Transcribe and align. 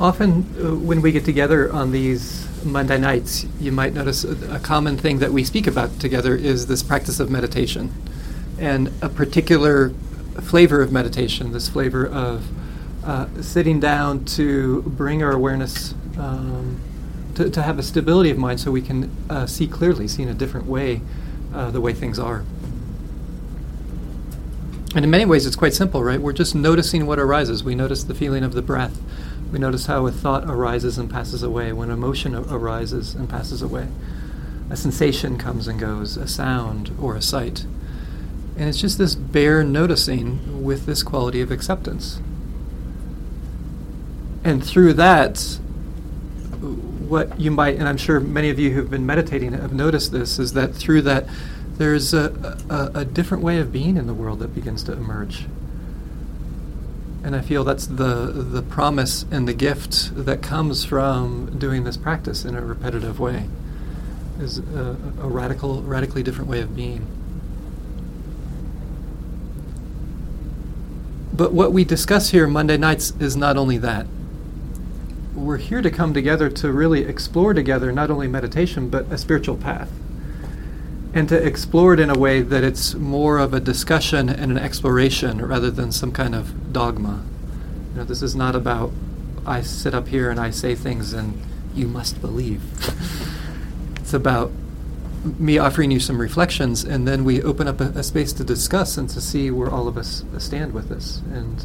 Often, 0.00 0.54
uh, 0.58 0.74
when 0.74 1.02
we 1.02 1.12
get 1.12 1.24
together 1.24 1.72
on 1.72 1.92
these 1.92 2.48
Monday 2.64 2.98
nights, 2.98 3.46
you 3.60 3.70
might 3.70 3.94
notice 3.94 4.24
a, 4.24 4.56
a, 4.56 4.58
common 4.58 4.96
thing 4.96 5.20
that 5.20 5.32
we 5.32 5.44
speak 5.44 5.68
about 5.68 6.00
together 6.00 6.34
is 6.34 6.66
this 6.66 6.82
practice 6.82 7.20
of 7.20 7.30
meditation. 7.30 7.92
And 8.58 8.90
a 9.02 9.08
particular 9.08 9.90
flavor 10.42 10.82
of 10.82 10.90
meditation, 10.90 11.52
this 11.52 11.68
flavor 11.68 12.06
of 12.06 12.44
uh, 13.04 13.28
sitting 13.40 13.78
down 13.78 14.24
to 14.24 14.82
bring 14.82 15.22
our 15.22 15.30
awareness, 15.30 15.94
um, 16.18 16.80
to, 17.36 17.48
to 17.48 17.62
have 17.62 17.78
a 17.78 17.82
stability 17.82 18.30
of 18.30 18.38
mind 18.38 18.58
so 18.58 18.72
we 18.72 18.82
can 18.82 19.10
uh, 19.30 19.46
see 19.46 19.68
clearly, 19.68 20.08
see 20.08 20.24
in 20.24 20.28
a 20.28 20.34
different 20.34 20.66
way 20.66 21.02
uh, 21.54 21.70
the 21.70 21.80
way 21.80 21.92
things 21.92 22.18
are. 22.18 22.44
And 24.96 25.04
in 25.04 25.10
many 25.10 25.24
ways, 25.24 25.46
it's 25.46 25.56
quite 25.56 25.74
simple, 25.74 26.02
right? 26.02 26.20
We're 26.20 26.32
just 26.32 26.54
noticing 26.54 27.06
what 27.06 27.18
arises. 27.18 27.62
We 27.62 27.74
notice 27.74 28.04
the 28.04 28.14
feeling 28.14 28.44
of 28.44 28.54
the 28.54 28.62
breath. 28.62 28.96
We 29.54 29.60
notice 29.60 29.86
how 29.86 30.04
a 30.08 30.10
thought 30.10 30.50
arises 30.50 30.98
and 30.98 31.08
passes 31.08 31.44
away, 31.44 31.72
when 31.72 31.88
emotion 31.88 32.34
arises 32.34 33.14
and 33.14 33.30
passes 33.30 33.62
away. 33.62 33.86
A 34.68 34.74
sensation 34.74 35.38
comes 35.38 35.68
and 35.68 35.78
goes, 35.78 36.16
a 36.16 36.26
sound 36.26 36.90
or 37.00 37.14
a 37.14 37.22
sight. 37.22 37.64
And 38.56 38.68
it's 38.68 38.80
just 38.80 38.98
this 38.98 39.14
bare 39.14 39.62
noticing 39.62 40.64
with 40.64 40.86
this 40.86 41.04
quality 41.04 41.40
of 41.40 41.52
acceptance. 41.52 42.18
And 44.42 44.66
through 44.66 44.94
that, 44.94 45.38
what 47.06 47.38
you 47.38 47.52
might, 47.52 47.76
and 47.76 47.88
I'm 47.88 47.96
sure 47.96 48.18
many 48.18 48.50
of 48.50 48.58
you 48.58 48.70
who've 48.70 48.90
been 48.90 49.06
meditating 49.06 49.52
have 49.52 49.72
noticed 49.72 50.10
this, 50.10 50.40
is 50.40 50.54
that 50.54 50.74
through 50.74 51.02
that 51.02 51.28
there's 51.78 52.12
a, 52.12 52.58
a, 52.68 53.02
a, 53.02 53.04
different 53.04 53.44
way 53.44 53.60
of 53.60 53.70
being 53.70 53.96
in 53.96 54.08
the 54.08 54.14
world 54.14 54.40
that 54.40 54.52
begins 54.52 54.82
to 54.82 54.92
emerge. 54.94 55.46
And 57.24 57.34
I 57.34 57.40
feel 57.40 57.64
that's 57.64 57.86
the, 57.86 58.26
the 58.26 58.60
promise 58.60 59.24
and 59.30 59.48
the 59.48 59.54
gift 59.54 60.14
that 60.14 60.42
comes 60.42 60.84
from 60.84 61.58
doing 61.58 61.84
this 61.84 61.96
practice 61.96 62.44
in 62.44 62.54
a 62.54 62.60
repetitive 62.60 63.18
way, 63.18 63.48
is 64.38 64.58
a, 64.58 64.96
a 65.20 65.28
radical, 65.28 65.82
radically 65.82 66.22
different 66.22 66.50
way 66.50 66.60
of 66.60 66.76
being. 66.76 67.06
But 71.32 71.54
what 71.54 71.72
we 71.72 71.82
discuss 71.82 72.30
here 72.30 72.46
Monday 72.46 72.76
nights 72.76 73.14
is 73.18 73.36
not 73.36 73.56
only 73.56 73.78
that. 73.78 74.06
We're 75.34 75.56
here 75.56 75.80
to 75.80 75.90
come 75.90 76.12
together 76.12 76.50
to 76.50 76.70
really 76.70 77.04
explore 77.04 77.54
together 77.54 77.90
not 77.90 78.10
only 78.10 78.28
meditation, 78.28 78.90
but 78.90 79.10
a 79.10 79.16
spiritual 79.16 79.56
path 79.56 79.90
and 81.14 81.28
to 81.28 81.40
explore 81.40 81.94
it 81.94 82.00
in 82.00 82.10
a 82.10 82.18
way 82.18 82.42
that 82.42 82.64
it's 82.64 82.94
more 82.94 83.38
of 83.38 83.54
a 83.54 83.60
discussion 83.60 84.28
and 84.28 84.50
an 84.50 84.58
exploration 84.58 85.40
rather 85.46 85.70
than 85.70 85.92
some 85.92 86.10
kind 86.10 86.34
of 86.34 86.72
dogma. 86.72 87.22
You 87.92 87.98
know, 87.98 88.04
this 88.04 88.20
is 88.20 88.34
not 88.34 88.56
about 88.56 88.90
I 89.46 89.60
sit 89.60 89.94
up 89.94 90.08
here 90.08 90.30
and 90.30 90.40
I 90.40 90.50
say 90.50 90.74
things 90.74 91.12
and 91.12 91.40
you 91.72 91.86
must 91.86 92.20
believe. 92.20 92.62
it's 94.00 94.12
about 94.12 94.50
me 95.38 95.56
offering 95.56 95.92
you 95.92 96.00
some 96.00 96.20
reflections 96.20 96.82
and 96.82 97.06
then 97.06 97.24
we 97.24 97.40
open 97.42 97.68
up 97.68 97.80
a, 97.80 97.84
a, 97.90 98.02
space 98.02 98.32
to 98.32 98.44
discuss 98.44 98.98
and 98.98 99.08
to 99.10 99.20
see 99.20 99.50
where 99.50 99.70
all 99.70 99.86
of 99.86 99.96
us 99.96 100.24
stand 100.38 100.74
with 100.74 100.88
this. 100.88 101.22
And 101.32 101.64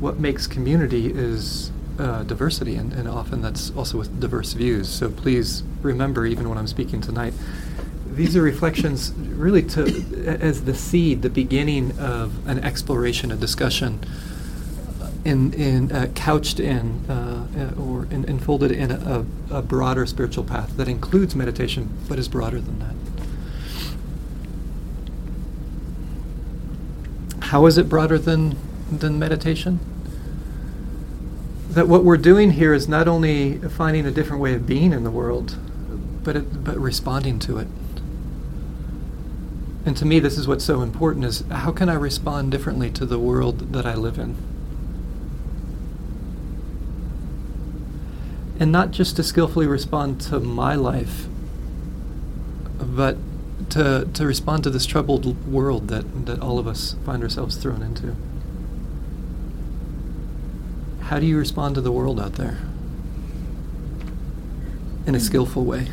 what 0.00 0.18
makes 0.18 0.46
community 0.46 1.12
is 1.12 1.70
uh, 1.98 2.24
diversity, 2.24 2.74
and, 2.74 2.92
and 2.92 3.08
often 3.08 3.40
that's 3.40 3.70
also 3.76 3.98
with 3.98 4.20
diverse 4.20 4.52
views. 4.52 4.88
So 4.88 5.10
please 5.10 5.62
remember, 5.82 6.26
even 6.26 6.48
when 6.48 6.58
I'm 6.58 6.66
speaking 6.66 7.00
tonight, 7.00 7.34
these 8.14 8.36
are 8.36 8.42
reflections 8.42 9.12
really 9.12 9.62
to 9.62 9.82
as 10.26 10.64
the 10.64 10.74
seed, 10.74 11.22
the 11.22 11.30
beginning 11.30 11.98
of 11.98 12.46
an 12.46 12.58
exploration, 12.60 13.32
a 13.32 13.36
discussion, 13.36 14.00
in, 15.24 15.52
in 15.54 15.90
uh, 15.90 16.08
couched 16.14 16.60
in 16.60 17.04
uh, 17.08 17.46
uh, 17.56 17.80
or 17.80 18.04
in, 18.06 18.24
enfolded 18.26 18.70
in 18.70 18.90
a, 18.90 19.24
a, 19.50 19.62
broader 19.62 20.04
spiritual 20.04 20.44
path 20.44 20.76
that 20.76 20.86
includes 20.86 21.34
meditation, 21.34 21.88
but 22.08 22.18
is 22.18 22.28
broader 22.28 22.60
than 22.60 22.78
that. 22.78 22.94
How 27.46 27.64
is 27.66 27.78
it 27.78 27.88
broader 27.88 28.18
than 28.18 28.56
than 28.90 29.18
meditation? 29.18 29.80
That 31.70 31.88
what 31.88 32.04
we're 32.04 32.18
doing 32.18 32.52
here 32.52 32.74
is 32.74 32.86
not 32.86 33.08
only 33.08 33.58
finding 33.58 34.06
a 34.06 34.10
different 34.10 34.42
way 34.42 34.54
of 34.54 34.66
being 34.66 34.92
in 34.92 35.04
the 35.04 35.10
world, 35.10 35.56
but 36.22 36.36
it, 36.36 36.64
but 36.64 36.76
responding 36.76 37.38
to 37.40 37.58
it. 37.58 37.68
And 39.86 39.96
to 39.98 40.06
me, 40.06 40.18
this 40.18 40.38
is 40.38 40.48
what's 40.48 40.64
so 40.64 40.80
important: 40.80 41.24
is 41.24 41.44
how 41.50 41.70
can 41.70 41.88
I 41.88 41.94
respond 41.94 42.50
differently 42.50 42.90
to 42.92 43.04
the 43.04 43.18
world 43.18 43.72
that 43.72 43.84
I 43.84 43.94
live 43.94 44.18
in? 44.18 44.36
And 48.58 48.72
not 48.72 48.92
just 48.92 49.16
to 49.16 49.22
skillfully 49.22 49.66
respond 49.66 50.20
to 50.22 50.40
my 50.40 50.74
life, 50.74 51.26
but 52.78 53.18
to, 53.70 54.08
to 54.14 54.26
respond 54.26 54.62
to 54.64 54.70
this 54.70 54.86
troubled 54.86 55.46
world 55.46 55.88
that, 55.88 56.26
that 56.26 56.40
all 56.40 56.58
of 56.58 56.66
us 56.66 56.96
find 57.04 57.22
ourselves 57.22 57.56
thrown 57.56 57.82
into. 57.82 58.14
How 61.00 61.18
do 61.18 61.26
you 61.26 61.36
respond 61.36 61.74
to 61.74 61.80
the 61.80 61.92
world 61.92 62.20
out 62.20 62.34
there? 62.34 62.58
In 65.06 65.14
a 65.14 65.20
skillful 65.20 65.64
way 65.64 65.88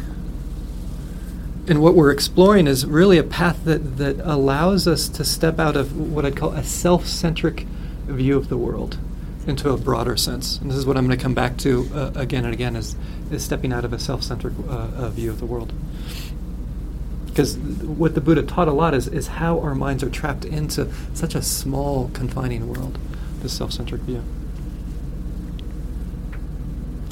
and 1.67 1.81
what 1.81 1.95
we're 1.95 2.11
exploring 2.11 2.67
is 2.67 2.85
really 2.85 3.17
a 3.17 3.23
path 3.23 3.63
that, 3.65 3.97
that 3.97 4.19
allows 4.19 4.87
us 4.87 5.07
to 5.09 5.23
step 5.23 5.59
out 5.59 5.75
of 5.75 5.95
what 5.95 6.25
I'd 6.25 6.35
call 6.35 6.53
a 6.53 6.63
self 6.63 7.05
centric 7.05 7.61
view 8.05 8.37
of 8.37 8.49
the 8.49 8.57
world 8.57 8.97
into 9.47 9.69
a 9.69 9.77
broader 9.77 10.17
sense. 10.17 10.57
And 10.57 10.69
this 10.69 10.77
is 10.77 10.85
what 10.85 10.97
I'm 10.97 11.05
going 11.05 11.17
to 11.17 11.21
come 11.21 11.33
back 11.33 11.57
to 11.57 11.89
uh, 11.93 12.11
again 12.15 12.45
and 12.45 12.53
again 12.53 12.75
is, 12.75 12.95
is 13.31 13.43
stepping 13.43 13.71
out 13.71 13.85
of 13.85 13.93
a 13.93 13.99
self 13.99 14.23
centric 14.23 14.53
uh, 14.67 14.71
uh, 14.71 15.09
view 15.09 15.29
of 15.29 15.39
the 15.39 15.45
world. 15.45 15.71
Because 17.27 17.57
what 17.57 18.13
the 18.13 18.21
Buddha 18.21 18.43
taught 18.43 18.67
a 18.67 18.73
lot 18.73 18.93
is, 18.93 19.07
is 19.07 19.27
how 19.27 19.59
our 19.61 19.73
minds 19.73 20.03
are 20.03 20.09
trapped 20.09 20.43
into 20.43 20.91
such 21.13 21.33
a 21.33 21.41
small, 21.41 22.09
confining 22.09 22.67
world, 22.67 22.97
this 23.41 23.53
self 23.53 23.71
centric 23.71 24.01
view. 24.01 24.23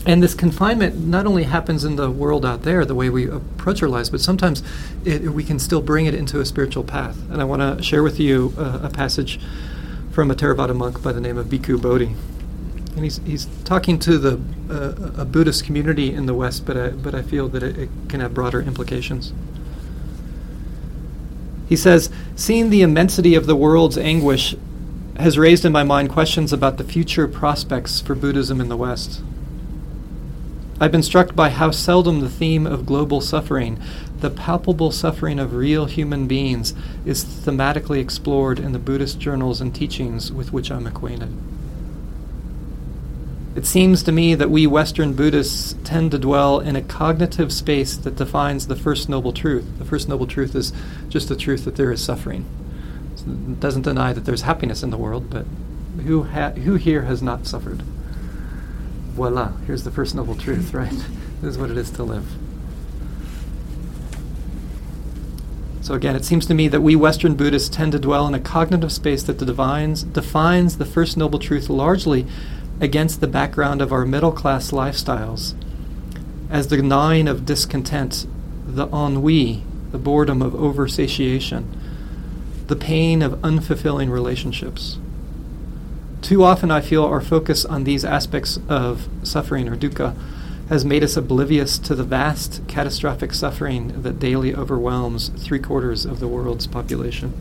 And 0.06 0.24
this 0.24 0.34
confinement 0.34 0.96
not 0.96 1.26
only 1.26 1.44
happens 1.44 1.84
in 1.84 1.96
the 1.98 2.10
world 2.10 2.46
out 2.46 2.64
there, 2.64 2.86
the 2.86 2.96
way 2.96 3.10
we 3.10 3.30
approach 3.30 3.84
our 3.84 3.90
lives, 3.90 4.10
but 4.10 4.22
sometimes 4.22 4.64
it, 5.04 5.22
we 5.34 5.44
can 5.44 5.60
still 5.60 5.82
bring 5.82 6.06
it 6.06 6.14
into 6.14 6.40
a 6.40 6.46
spiritual 6.46 6.84
path. 6.84 7.18
And 7.30 7.42
I 7.42 7.44
want 7.44 7.62
to 7.62 7.84
share 7.84 8.02
with 8.02 8.20
you 8.20 8.54
uh, 8.58 8.80
a 8.84 8.90
passage 8.90 9.40
from 10.12 10.32
a 10.32 10.36
Theravada 10.36 10.76
monk 10.76 11.04
by 11.04 11.12
the 11.12 11.22
name 11.22 11.38
of 11.38 11.48
Bhikkhu 11.48 11.82
Bodhi. 11.82 12.16
And 12.96 13.04
he's, 13.04 13.18
he's 13.26 13.48
talking 13.66 14.00
to 14.00 14.18
the 14.18 14.42
uh, 14.70 15.22
a 15.22 15.26
Buddhist 15.26 15.66
community 15.66 16.14
in 16.14 16.26
the 16.26 16.34
West, 16.34 16.66
but 16.66 16.78
I, 16.78 16.90
but 16.90 17.14
I 17.14 17.22
feel 17.22 17.48
that 17.50 17.64
it, 17.64 17.78
it 17.78 17.90
can 18.08 18.20
have 18.20 18.34
broader 18.34 18.62
implications. 18.62 19.34
He 21.68 21.76
says, 21.76 22.10
Seeing 22.36 22.70
the 22.70 22.82
immensity 22.82 23.36
of 23.36 23.46
the 23.46 23.56
world's 23.56 23.98
anguish 23.98 24.56
has 25.18 25.38
raised 25.38 25.66
in 25.66 25.72
my 25.72 25.84
mind 25.84 26.10
questions 26.10 26.52
about 26.52 26.78
the 26.78 26.84
future 26.84 27.28
prospects 27.28 28.02
for 28.02 28.16
Buddhism 28.16 28.60
in 28.60 28.70
the 28.70 28.78
West. 28.78 29.22
I've 30.82 30.94
been 30.94 31.04
struck 31.04 31.36
by 31.36 31.50
how 31.50 31.72
seldom 31.72 32.22
the 32.22 32.30
theme 32.30 32.66
of 32.66 32.86
global 32.86 33.20
suffering, 33.20 33.82
the 34.22 34.30
palpable 34.30 34.92
suffering 34.92 35.38
of 35.38 35.54
real 35.54 35.88
human 35.88 36.26
beings, 36.26 36.74
is 37.06 37.26
thematically 37.26 38.00
explored 38.00 38.60
in 38.60 38.72
the 38.72 38.80
Buddhist 38.80 39.20
journals 39.20 39.60
and 39.60 39.76
teachings 39.76 40.32
with 40.32 40.54
which 40.54 40.72
I'm 40.72 40.88
acquainted. 40.88 41.36
It 43.58 43.66
seems 43.66 44.04
to 44.04 44.14
me 44.14 44.36
that 44.36 44.50
we 44.50 44.66
Western 44.68 45.14
Buddhists 45.14 45.76
tend 45.84 46.12
to 46.12 46.18
dwell 46.18 46.62
in 46.62 46.78
a 46.78 46.82
cognitive 46.82 47.52
space 47.52 47.98
that 47.98 48.16
defines 48.16 48.68
the 48.68 48.76
first 48.78 49.10
noble 49.10 49.34
truth. 49.34 49.66
The 49.80 49.86
first 49.86 50.08
noble 50.08 50.28
truth 50.28 50.56
is 50.56 50.72
just 51.10 51.28
the 51.28 51.36
truth 51.36 51.66
that 51.66 51.76
there 51.76 51.92
is 51.92 52.02
suffering. 52.02 52.46
It 53.28 53.60
doesn't 53.60 53.82
deny 53.82 54.14
that 54.14 54.24
there's 54.24 54.44
happiness 54.44 54.82
in 54.82 54.92
the 54.92 54.98
world, 54.98 55.30
but 55.30 55.46
who, 56.06 56.24
ha- 56.24 56.52
who 56.52 56.76
here 56.76 57.02
has 57.02 57.22
not 57.22 57.48
suffered? 57.48 57.84
Voila, 59.10 59.52
here's 59.66 59.84
the 59.84 59.92
first 59.92 60.16
noble 60.16 60.36
truth, 60.36 60.74
right? 60.74 60.90
this 61.42 61.52
is 61.52 61.58
what 61.58 61.70
it 61.70 61.78
is 61.78 61.92
to 61.92 62.04
live. 62.04 62.26
So 65.82 65.96
again, 65.96 66.16
it 66.16 66.24
seems 66.24 66.46
to 66.46 66.54
me 66.54 66.68
that 66.68 66.82
we 66.82 66.96
Western 66.96 67.36
Buddhists 67.36 67.76
tend 67.76 67.94
to 67.94 68.00
dwell 68.00 68.28
in 68.28 68.36
a 68.36 68.40
cognitive 68.40 68.92
space 68.92 69.24
that 69.24 69.38
defines, 69.38 70.04
defines 70.04 70.78
the 70.78 70.86
first 70.86 71.18
noble 71.18 71.40
truth 71.40 71.68
largely 71.68 72.28
against 72.80 73.22
the 73.22 73.28
background 73.28 73.82
of 73.82 73.92
our 73.92 74.06
middle 74.06 74.32
class 74.32 74.72
lifestyles, 74.72 75.56
as 76.50 76.68
the 76.68 76.82
gnawing 76.82 77.28
of 77.28 77.46
discontent, 77.46 78.28
the 78.68 78.88
ennui, 78.88 79.64
the 79.92 79.98
boredom 79.98 80.42
of 80.42 80.54
oversatiation, 80.54 81.66
the 82.68 82.76
pain 82.76 83.24
of 83.24 83.34
unfulfilling 83.42 84.12
relationships. 84.12 85.00
Too 86.22 86.44
often, 86.44 86.70
I 86.70 86.82
feel 86.82 87.04
our 87.06 87.22
focus 87.22 87.66
on 87.66 87.86
these 87.86 88.04
aspects 88.04 88.60
of 88.68 89.08
suffering 89.24 89.68
or 89.68 89.76
dukkha 89.76 90.16
has 90.70 90.86
made 90.86 91.04
us 91.04 91.18
oblivious 91.18 91.80
to 91.80 91.96
the 91.96 92.04
vast 92.04 92.62
catastrophic 92.68 93.34
suffering 93.34 94.04
that 94.04 94.20
daily 94.20 94.54
overwhelms 94.54 95.30
three 95.30 95.60
quarters 95.60 96.06
of 96.06 96.20
the 96.20 96.28
world's 96.28 96.68
population. 96.68 97.32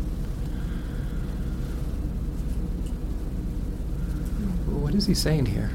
What 4.66 4.94
is 4.94 5.06
he 5.06 5.14
saying 5.14 5.46
here? 5.46 5.72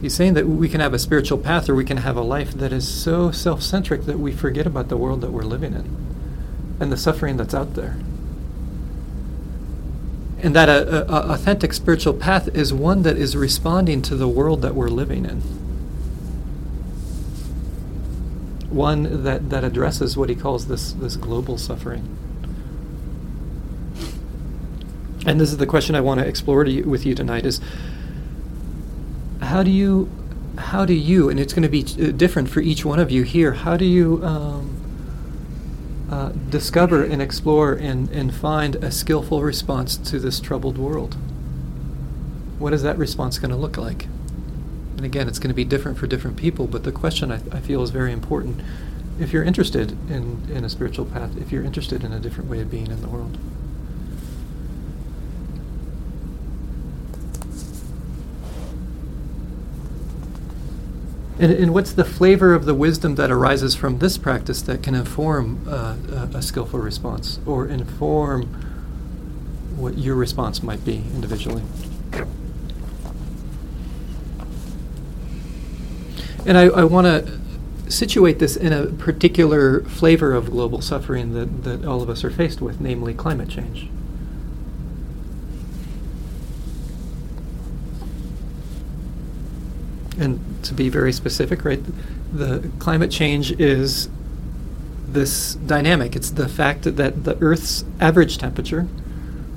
He's 0.00 0.14
saying 0.14 0.34
that 0.34 0.46
we 0.46 0.68
can 0.68 0.80
have 0.80 0.94
a 0.94 0.98
spiritual 0.98 1.38
path 1.38 1.68
or 1.68 1.74
we 1.74 1.84
can 1.84 1.96
have 1.96 2.16
a 2.16 2.22
life 2.22 2.52
that 2.52 2.72
is 2.72 2.86
so 2.86 3.32
self 3.32 3.62
centric 3.62 4.02
that 4.04 4.20
we 4.20 4.30
forget 4.30 4.66
about 4.66 4.88
the 4.88 4.96
world 4.96 5.22
that 5.22 5.32
we're 5.32 5.42
living 5.42 5.74
in 5.74 5.96
and 6.78 6.92
the 6.92 6.96
suffering 6.96 7.36
that's 7.36 7.54
out 7.54 7.74
there. 7.74 7.96
And 10.40 10.54
that 10.54 10.68
a, 10.68 11.10
a, 11.10 11.32
authentic 11.32 11.72
spiritual 11.72 12.14
path 12.14 12.48
is 12.54 12.72
one 12.72 13.02
that 13.02 13.16
is 13.16 13.36
responding 13.36 14.02
to 14.02 14.14
the 14.14 14.28
world 14.28 14.62
that 14.62 14.74
we're 14.74 14.88
living 14.88 15.24
in. 15.24 15.40
One 18.70 19.24
that, 19.24 19.50
that 19.50 19.64
addresses 19.64 20.16
what 20.16 20.28
he 20.28 20.36
calls 20.36 20.68
this, 20.68 20.92
this 20.92 21.16
global 21.16 21.58
suffering. 21.58 22.16
And 25.26 25.40
this 25.40 25.50
is 25.50 25.56
the 25.58 25.66
question 25.66 25.94
I 25.94 26.00
want 26.00 26.20
to 26.20 26.26
explore 26.26 26.64
to 26.64 26.70
you, 26.70 26.84
with 26.84 27.04
you 27.04 27.14
tonight 27.14 27.44
is 27.44 27.60
how 29.42 29.62
do 29.62 29.70
you 29.70 30.08
how 30.56 30.84
do 30.84 30.94
you 30.94 31.28
and 31.28 31.38
it's 31.38 31.52
going 31.52 31.62
to 31.62 31.68
be 31.68 31.82
uh, 31.82 32.10
different 32.12 32.50
for 32.50 32.60
each 32.60 32.84
one 32.84 32.98
of 32.98 33.10
you 33.10 33.22
here 33.22 33.52
how 33.52 33.76
do 33.76 33.84
you 33.84 34.24
um, 34.24 34.77
discover 36.50 37.04
and 37.04 37.20
explore 37.20 37.72
and, 37.72 38.08
and 38.10 38.34
find 38.34 38.76
a 38.76 38.90
skillful 38.90 39.42
response 39.42 39.96
to 39.96 40.18
this 40.18 40.40
troubled 40.40 40.78
world. 40.78 41.16
What 42.58 42.72
is 42.72 42.82
that 42.82 42.98
response 42.98 43.38
going 43.38 43.50
to 43.50 43.56
look 43.56 43.76
like? 43.76 44.06
And 44.96 45.04
again 45.04 45.28
it's 45.28 45.38
going 45.38 45.50
to 45.50 45.54
be 45.54 45.64
different 45.64 45.98
for 45.98 46.06
different 46.06 46.36
people 46.36 46.66
but 46.66 46.84
the 46.84 46.92
question 46.92 47.30
I, 47.30 47.40
I 47.52 47.60
feel 47.60 47.82
is 47.82 47.90
very 47.90 48.12
important. 48.12 48.60
If 49.20 49.32
you're 49.32 49.44
interested 49.44 49.92
in, 50.10 50.48
in 50.52 50.64
a 50.64 50.68
spiritual 50.68 51.04
path 51.04 51.36
if 51.36 51.52
you're 51.52 51.64
interested 51.64 52.02
in 52.02 52.12
a 52.12 52.20
different 52.20 52.50
way 52.50 52.60
of 52.60 52.70
being 52.70 52.88
in 52.88 53.00
the 53.00 53.08
world 53.08 53.38
And, 61.40 61.52
and, 61.52 61.72
what's 61.72 61.92
the 61.92 62.04
flavor 62.04 62.52
of 62.52 62.64
the 62.64 62.74
wisdom 62.74 63.14
that 63.14 63.30
arises 63.30 63.76
from 63.76 64.00
this 64.00 64.18
practice 64.18 64.60
that 64.62 64.82
can 64.82 64.96
inform 64.96 65.64
uh, 65.68 65.96
a, 66.10 66.38
a, 66.38 66.42
skillful 66.42 66.80
response 66.80 67.38
or 67.46 67.66
inform 67.68 68.46
what 69.76 69.96
your 69.96 70.16
response 70.16 70.64
might 70.64 70.84
be 70.84 70.96
individually? 70.96 71.62
And 76.44 76.58
I, 76.58 76.64
I 76.64 76.84
want 76.84 77.06
to 77.06 77.38
situate 77.88 78.40
this 78.40 78.56
in 78.56 78.72
a 78.72 78.86
particular 78.86 79.82
flavor 79.84 80.34
of 80.34 80.50
global 80.50 80.80
suffering 80.80 81.34
that, 81.34 81.62
that 81.62 81.84
all 81.84 82.02
of 82.02 82.10
us 82.10 82.24
are 82.24 82.30
faced 82.30 82.60
with, 82.60 82.80
namely 82.80 83.14
climate 83.14 83.48
change. 83.48 83.88
and 90.18 90.40
to 90.62 90.74
be 90.74 90.88
very 90.88 91.12
specific, 91.12 91.64
right, 91.64 91.82
the 92.32 92.70
climate 92.78 93.10
change 93.10 93.52
is 93.52 94.08
this 95.06 95.54
dynamic. 95.54 96.14
It's 96.14 96.30
the 96.30 96.48
fact 96.48 96.82
that 96.82 97.24
the 97.24 97.38
Earth's 97.40 97.84
average 98.00 98.38
temperature 98.38 98.86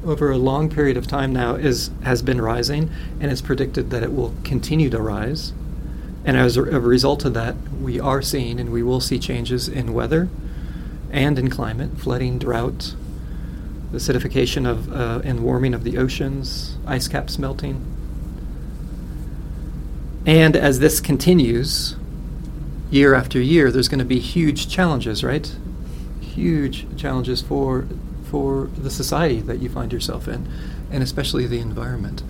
over 0.05 0.31
a 0.31 0.37
long 0.37 0.69
period 0.69 0.97
of 0.97 1.05
time 1.05 1.33
now 1.33 1.55
is 1.55 1.91
has 2.03 2.21
been 2.21 2.41
rising, 2.41 2.89
and 3.19 3.31
it's 3.31 3.41
predicted 3.41 3.89
that 3.91 4.03
it 4.03 4.13
will 4.13 4.33
continue 4.43 4.89
to 4.89 5.01
rise. 5.01 5.53
And 6.23 6.37
as 6.37 6.55
a, 6.55 6.61
result 6.61 7.25
of 7.25 7.33
that, 7.33 7.55
we 7.81 7.99
are 7.99 8.21
seeing 8.21 8.59
and 8.59 8.71
we 8.71 8.83
will 8.83 8.99
see 8.99 9.17
changes 9.17 9.67
in 9.67 9.91
weather 9.91 10.29
and 11.11 11.37
in 11.39 11.49
climate, 11.49 11.97
flooding, 11.97 12.37
drought, 12.37 12.93
acidification 13.91 14.69
of 14.69 14.91
uh, 14.93 15.21
and 15.23 15.43
warming 15.43 15.73
of 15.73 15.83
the 15.83 15.97
oceans, 15.97 16.77
ice 16.85 17.07
caps 17.07 17.39
melting. 17.39 17.83
And 20.25 20.55
as 20.55 20.79
this 20.79 20.99
continues, 20.99 21.95
year 22.91 23.15
after 23.15 23.39
year, 23.39 23.71
there's 23.71 23.87
going 23.87 23.99
to 23.99 24.05
be 24.05 24.19
huge 24.19 24.69
challenges, 24.69 25.23
right? 25.23 25.55
Huge 26.21 26.85
challenges 26.97 27.41
for 27.41 27.87
for 28.25 28.69
the 28.77 28.89
society 28.89 29.41
that 29.41 29.59
you 29.59 29.67
find 29.67 29.91
yourself 29.91 30.25
in, 30.25 30.47
and 30.89 31.03
especially 31.03 31.47
the 31.47 31.59
environment. 31.59 32.23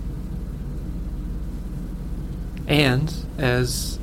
And 2.67 3.13
as 3.38 3.99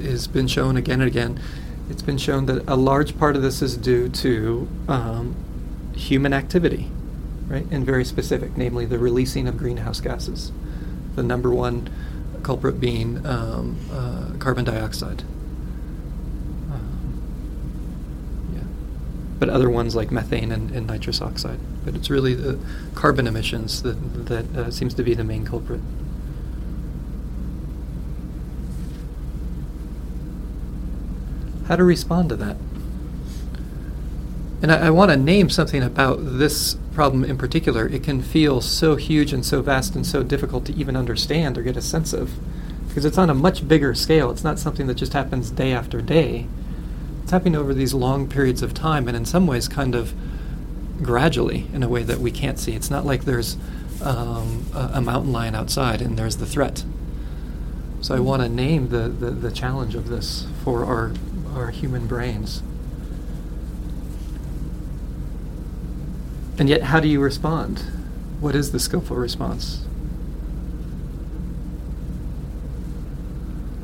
has 0.00 0.28
been 0.28 0.46
shown 0.46 0.76
again 0.76 1.00
and 1.00 1.08
again, 1.08 1.40
it's 1.88 2.02
been 2.02 2.18
shown 2.18 2.46
that 2.46 2.62
a 2.68 2.76
large 2.76 3.18
part 3.18 3.34
of 3.34 3.42
this 3.42 3.62
is 3.62 3.76
due 3.76 4.08
to 4.08 4.68
um, 4.86 5.34
human 5.96 6.32
activity, 6.32 6.88
right? 7.48 7.66
And 7.72 7.84
very 7.84 8.04
specific, 8.04 8.56
namely 8.56 8.86
the 8.86 8.98
releasing 8.98 9.48
of 9.48 9.56
greenhouse 9.56 10.00
gases. 10.00 10.52
The 11.16 11.24
number 11.24 11.50
one 11.50 11.90
culprit 12.42 12.80
being 12.80 13.24
um, 13.26 13.76
uh, 13.92 14.36
carbon 14.38 14.64
dioxide. 14.64 15.22
Um, 16.72 17.22
yeah. 18.54 18.62
But 19.38 19.48
other 19.48 19.70
ones 19.70 19.94
like 19.94 20.10
methane 20.10 20.52
and, 20.52 20.70
and, 20.70 20.86
nitrous 20.86 21.20
oxide. 21.20 21.58
But 21.84 21.94
it's 21.94 22.10
really 22.10 22.34
the 22.34 22.58
carbon 22.94 23.26
emissions 23.26 23.82
that, 23.82 24.26
that 24.26 24.56
uh, 24.56 24.70
seems 24.70 24.94
to 24.94 25.02
be 25.02 25.14
the 25.14 25.24
main 25.24 25.44
culprit. 25.44 25.80
How 31.66 31.76
to 31.76 31.84
respond 31.84 32.30
to 32.30 32.36
that? 32.36 32.56
And 34.62 34.72
I, 34.72 34.88
I 34.88 34.90
want 34.90 35.10
to 35.10 35.16
name 35.16 35.48
something 35.50 35.82
about 35.82 36.18
this 36.20 36.76
problem 36.92 37.24
in 37.24 37.38
particular. 37.38 37.86
It 37.86 38.02
can 38.02 38.22
feel 38.22 38.60
so 38.60 38.96
huge 38.96 39.32
and 39.32 39.44
so 39.44 39.62
vast 39.62 39.94
and 39.94 40.06
so 40.06 40.22
difficult 40.22 40.64
to 40.66 40.74
even 40.74 40.96
understand 40.96 41.56
or 41.56 41.62
get 41.62 41.76
a 41.76 41.82
sense 41.82 42.12
of 42.12 42.32
because 42.88 43.04
it's 43.04 43.18
on 43.18 43.30
a 43.30 43.34
much 43.34 43.68
bigger 43.68 43.94
scale. 43.94 44.30
It's 44.30 44.42
not 44.42 44.58
something 44.58 44.88
that 44.88 44.94
just 44.94 45.12
happens 45.12 45.50
day 45.50 45.72
after 45.72 46.02
day. 46.02 46.48
It's 47.22 47.30
happening 47.30 47.54
over 47.54 47.72
these 47.72 47.94
long 47.94 48.28
periods 48.28 48.62
of 48.62 48.74
time 48.74 49.06
and 49.06 49.16
in 49.16 49.24
some 49.24 49.46
ways 49.46 49.68
kind 49.68 49.94
of 49.94 50.12
gradually 51.00 51.68
in 51.72 51.84
a 51.84 51.88
way 51.88 52.02
that 52.02 52.18
we 52.18 52.32
can't 52.32 52.58
see. 52.58 52.72
It's 52.72 52.90
not 52.90 53.06
like 53.06 53.24
there's 53.24 53.56
um, 54.02 54.66
a, 54.74 54.90
a, 54.94 55.00
mountain 55.00 55.30
lion 55.30 55.54
outside 55.54 56.02
and 56.02 56.18
there's 56.18 56.38
the 56.38 56.46
threat. 56.46 56.84
So 58.00 58.16
I 58.16 58.20
want 58.20 58.42
to 58.42 58.48
name 58.48 58.88
the, 58.88 59.08
the, 59.08 59.30
the 59.30 59.52
challenge 59.52 59.94
of 59.94 60.08
this 60.08 60.46
for 60.64 60.84
our, 60.84 61.12
our 61.54 61.70
human 61.70 62.06
brains. 62.06 62.62
And 66.60 66.68
yet, 66.68 66.82
how 66.82 67.00
do 67.00 67.08
you 67.08 67.20
respond? 67.20 67.78
What 68.38 68.54
is 68.54 68.70
the 68.70 68.78
skillful 68.78 69.16
response? 69.16 69.86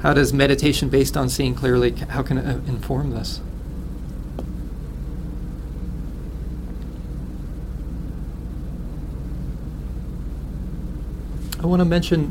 How 0.02 0.12
does 0.12 0.34
meditation 0.34 0.90
based 0.90 1.16
on 1.16 1.30
seeing 1.30 1.54
clearly, 1.54 1.92
how 1.92 2.22
can 2.22 2.36
it 2.36 2.46
uh, 2.46 2.58
inform 2.70 3.12
this? 3.12 3.40
I 11.58 11.66
want 11.66 11.80
to 11.80 11.86
mention 11.86 12.30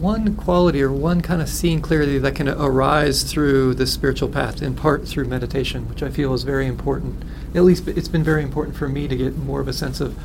one 0.00 0.36
quality 0.36 0.82
or 0.82 0.92
one 0.92 1.20
kind 1.20 1.42
of 1.42 1.48
seeing 1.48 1.80
clearly 1.80 2.18
that 2.18 2.34
can 2.34 2.48
arise 2.48 3.22
through 3.22 3.74
the 3.74 3.86
spiritual 3.86 4.28
path, 4.28 4.62
in 4.62 4.74
part 4.74 5.06
through 5.06 5.24
meditation, 5.26 5.88
which 5.88 6.02
I 6.02 6.10
feel 6.10 6.34
is 6.34 6.42
very 6.42 6.66
important. 6.66 7.22
At 7.54 7.64
least 7.64 7.88
it's 7.88 8.08
been 8.08 8.24
very 8.24 8.42
important 8.42 8.76
for 8.76 8.88
me 8.88 9.08
to 9.08 9.16
get 9.16 9.36
more 9.36 9.60
of 9.60 9.68
a 9.68 9.72
sense 9.72 10.00
of 10.00 10.16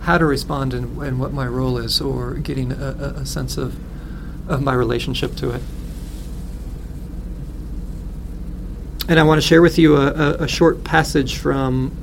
how 0.00 0.18
to 0.18 0.24
respond 0.24 0.74
and, 0.74 1.00
and 1.02 1.20
what 1.20 1.32
my 1.32 1.46
role 1.46 1.78
is, 1.78 2.00
or 2.00 2.34
getting 2.34 2.72
a, 2.72 3.14
a 3.16 3.26
sense 3.26 3.56
of, 3.56 3.76
of 4.50 4.62
my 4.62 4.74
relationship 4.74 5.36
to 5.36 5.50
it. 5.50 5.62
And 9.08 9.20
I 9.20 9.22
want 9.24 9.40
to 9.40 9.46
share 9.46 9.62
with 9.62 9.78
you 9.78 9.96
a, 9.96 10.06
a, 10.06 10.34
a 10.44 10.48
short 10.48 10.84
passage 10.84 11.36
from 11.36 11.96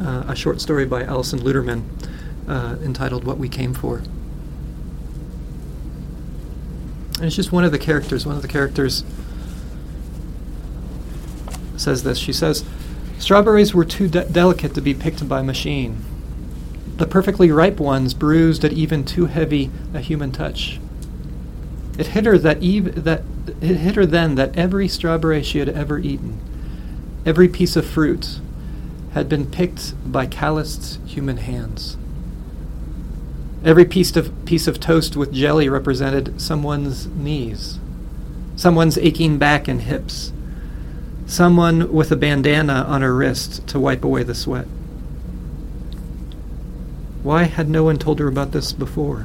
uh, 0.00 0.24
a 0.28 0.36
short 0.36 0.60
story 0.60 0.84
by 0.84 1.02
Alison 1.02 1.38
Luterman 1.38 1.84
uh, 2.48 2.76
entitled 2.82 3.24
What 3.24 3.38
We 3.38 3.48
Came 3.48 3.72
For. 3.74 4.02
And 7.16 7.24
it's 7.24 7.36
just 7.36 7.52
one 7.52 7.64
of 7.64 7.72
the 7.72 7.78
characters. 7.78 8.26
One 8.26 8.36
of 8.36 8.42
the 8.42 8.48
characters 8.48 9.04
says 11.76 12.02
this. 12.02 12.18
She 12.18 12.32
says, 12.32 12.64
Strawberries 13.18 13.74
were 13.74 13.84
too 13.84 14.08
de- 14.08 14.24
delicate 14.26 14.74
to 14.74 14.80
be 14.80 14.94
picked 14.94 15.26
by 15.28 15.42
machine. 15.42 16.04
The 16.96 17.06
perfectly 17.06 17.50
ripe 17.50 17.80
ones 17.80 18.14
bruised 18.14 18.64
at 18.64 18.72
even 18.72 19.04
too 19.04 19.26
heavy 19.26 19.70
a 19.94 20.00
human 20.00 20.32
touch. 20.32 20.78
It 21.98 22.08
hit 22.08 22.26
her 22.26 22.36
that 22.38 22.62
ev- 22.62 23.04
that 23.04 23.22
it 23.60 23.76
hit 23.76 23.96
her 23.96 24.06
then 24.06 24.34
that 24.34 24.56
every 24.56 24.88
strawberry 24.88 25.42
she 25.42 25.58
had 25.58 25.68
ever 25.70 25.98
eaten, 25.98 26.40
every 27.24 27.48
piece 27.48 27.76
of 27.76 27.86
fruit, 27.86 28.40
had 29.12 29.28
been 29.28 29.46
picked 29.50 29.94
by 30.10 30.26
calloused 30.26 31.00
human 31.06 31.38
hands. 31.38 31.96
Every 33.66 33.84
piece 33.84 34.14
of, 34.14 34.44
piece 34.44 34.68
of 34.68 34.78
toast 34.78 35.16
with 35.16 35.32
jelly 35.32 35.68
represented 35.68 36.40
someone's 36.40 37.08
knees, 37.08 37.80
someone's 38.54 38.96
aching 38.96 39.38
back 39.38 39.66
and 39.66 39.82
hips, 39.82 40.32
someone 41.26 41.92
with 41.92 42.12
a 42.12 42.16
bandana 42.16 42.84
on 42.86 43.02
her 43.02 43.12
wrist 43.12 43.66
to 43.66 43.80
wipe 43.80 44.04
away 44.04 44.22
the 44.22 44.36
sweat. 44.36 44.66
Why 47.24 47.42
had 47.42 47.68
no 47.68 47.82
one 47.82 47.98
told 47.98 48.20
her 48.20 48.28
about 48.28 48.52
this 48.52 48.72
before? 48.72 49.22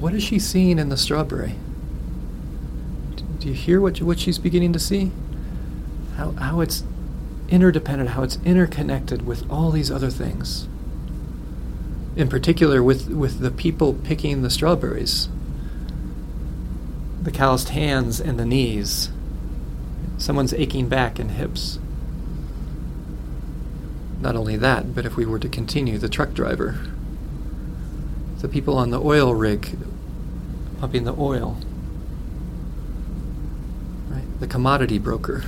What 0.00 0.14
is 0.14 0.22
she 0.22 0.38
seeing 0.38 0.78
in 0.78 0.88
the 0.88 0.96
strawberry? 0.96 1.56
Do 3.38 3.48
you 3.48 3.52
hear 3.52 3.82
what, 3.82 4.00
what 4.00 4.18
she's 4.18 4.38
beginning 4.38 4.72
to 4.72 4.78
see? 4.78 5.12
How, 6.20 6.32
how 6.32 6.60
it's 6.60 6.84
interdependent, 7.48 8.10
how 8.10 8.22
it's 8.22 8.38
interconnected 8.44 9.24
with 9.24 9.50
all 9.50 9.70
these 9.70 9.90
other 9.90 10.10
things. 10.10 10.68
In 12.14 12.28
particular, 12.28 12.82
with, 12.82 13.08
with 13.08 13.38
the 13.38 13.50
people 13.50 13.94
picking 13.94 14.42
the 14.42 14.50
strawberries, 14.50 15.30
the 17.22 17.30
calloused 17.30 17.70
hands 17.70 18.20
and 18.20 18.38
the 18.38 18.44
knees, 18.44 19.08
someone's 20.18 20.52
aching 20.52 20.90
back 20.90 21.18
and 21.18 21.30
hips. 21.30 21.78
Not 24.20 24.36
only 24.36 24.58
that, 24.58 24.94
but 24.94 25.06
if 25.06 25.16
we 25.16 25.24
were 25.24 25.38
to 25.38 25.48
continue, 25.48 25.96
the 25.96 26.10
truck 26.10 26.34
driver, 26.34 26.78
the 28.40 28.48
people 28.48 28.76
on 28.76 28.90
the 28.90 29.00
oil 29.00 29.34
rig 29.34 29.78
pumping 30.80 31.04
the 31.04 31.16
oil, 31.18 31.56
right? 34.10 34.38
the 34.38 34.46
commodity 34.46 34.98
broker, 34.98 35.44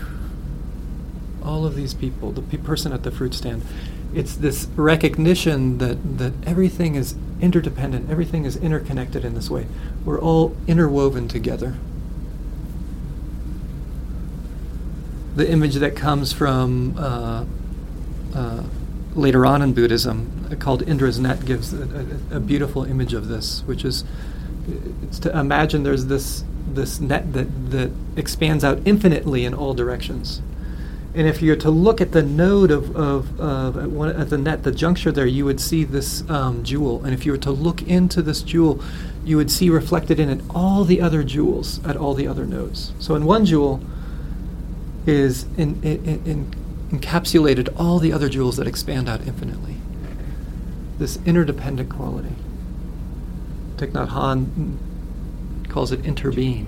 all 1.42 1.66
of 1.66 1.74
these 1.74 1.94
people, 1.94 2.32
the 2.32 2.42
pe- 2.42 2.56
person 2.58 2.92
at 2.92 3.02
the 3.02 3.10
fruit 3.10 3.34
stand. 3.34 3.62
It's 4.14 4.34
this 4.36 4.66
recognition 4.76 5.78
that, 5.78 6.18
that 6.18 6.32
everything 6.46 6.94
is 6.94 7.14
interdependent, 7.40 8.10
everything 8.10 8.44
is 8.44 8.56
interconnected 8.56 9.24
in 9.24 9.34
this 9.34 9.50
way. 9.50 9.66
We're 10.04 10.20
all 10.20 10.56
interwoven 10.66 11.28
together. 11.28 11.76
The 15.34 15.50
image 15.50 15.76
that 15.76 15.96
comes 15.96 16.32
from 16.32 16.94
uh, 16.98 17.44
uh, 18.34 18.62
later 19.14 19.46
on 19.46 19.62
in 19.62 19.72
Buddhism, 19.72 20.46
uh, 20.50 20.56
called 20.56 20.86
Indra's 20.86 21.18
net, 21.18 21.44
gives 21.44 21.72
a, 21.72 21.82
a, 22.30 22.36
a, 22.36 22.40
beautiful 22.40 22.84
image 22.84 23.14
of 23.14 23.28
this, 23.28 23.62
which 23.64 23.84
is 23.84 24.04
it's 25.02 25.18
to 25.20 25.38
imagine 25.38 25.82
there's 25.82 26.06
this 26.06 26.44
this 26.74 27.00
net 27.00 27.32
that, 27.32 27.70
that 27.70 27.90
expands 28.16 28.64
out 28.64 28.78
infinitely 28.84 29.44
in 29.44 29.54
all 29.54 29.74
directions. 29.74 30.40
And 31.14 31.28
if 31.28 31.42
you're 31.42 31.56
to 31.56 31.70
look 31.70 32.00
at 32.00 32.12
the 32.12 32.22
node 32.22 32.70
of, 32.70 32.96
of, 32.96 33.38
of 33.38 33.76
at, 33.76 33.90
one, 33.90 34.08
at 34.16 34.30
the 34.30 34.38
net, 34.38 34.62
the 34.62 34.72
juncture 34.72 35.12
there, 35.12 35.26
you 35.26 35.44
would 35.44 35.60
see 35.60 35.84
this 35.84 36.28
um, 36.30 36.64
jewel. 36.64 37.04
And 37.04 37.12
if 37.12 37.26
you 37.26 37.32
were 37.32 37.38
to 37.38 37.50
look 37.50 37.82
into 37.82 38.22
this 38.22 38.42
jewel, 38.42 38.82
you 39.24 39.36
would 39.36 39.50
see 39.50 39.68
reflected 39.68 40.18
in 40.18 40.30
it 40.30 40.42
all 40.48 40.84
the 40.84 41.02
other 41.02 41.22
jewels 41.22 41.84
at 41.84 41.96
all 41.96 42.14
the 42.14 42.26
other 42.26 42.46
nodes. 42.46 42.92
So 42.98 43.14
in 43.14 43.26
one 43.26 43.44
jewel 43.44 43.82
is 45.06 45.44
in, 45.58 45.82
in, 45.82 46.22
in 46.24 46.54
encapsulated 46.92 47.68
all 47.76 47.98
the 47.98 48.12
other 48.12 48.28
jewels 48.28 48.56
that 48.58 48.66
expand 48.66 49.08
out 49.08 49.26
infinitely. 49.26 49.76
This 50.98 51.18
interdependent 51.24 51.88
quality. 51.88 52.34
Thich 53.76 53.92
Nhat 53.92 54.78
calls 55.68 55.90
it 55.90 56.02
interbeing, 56.02 56.66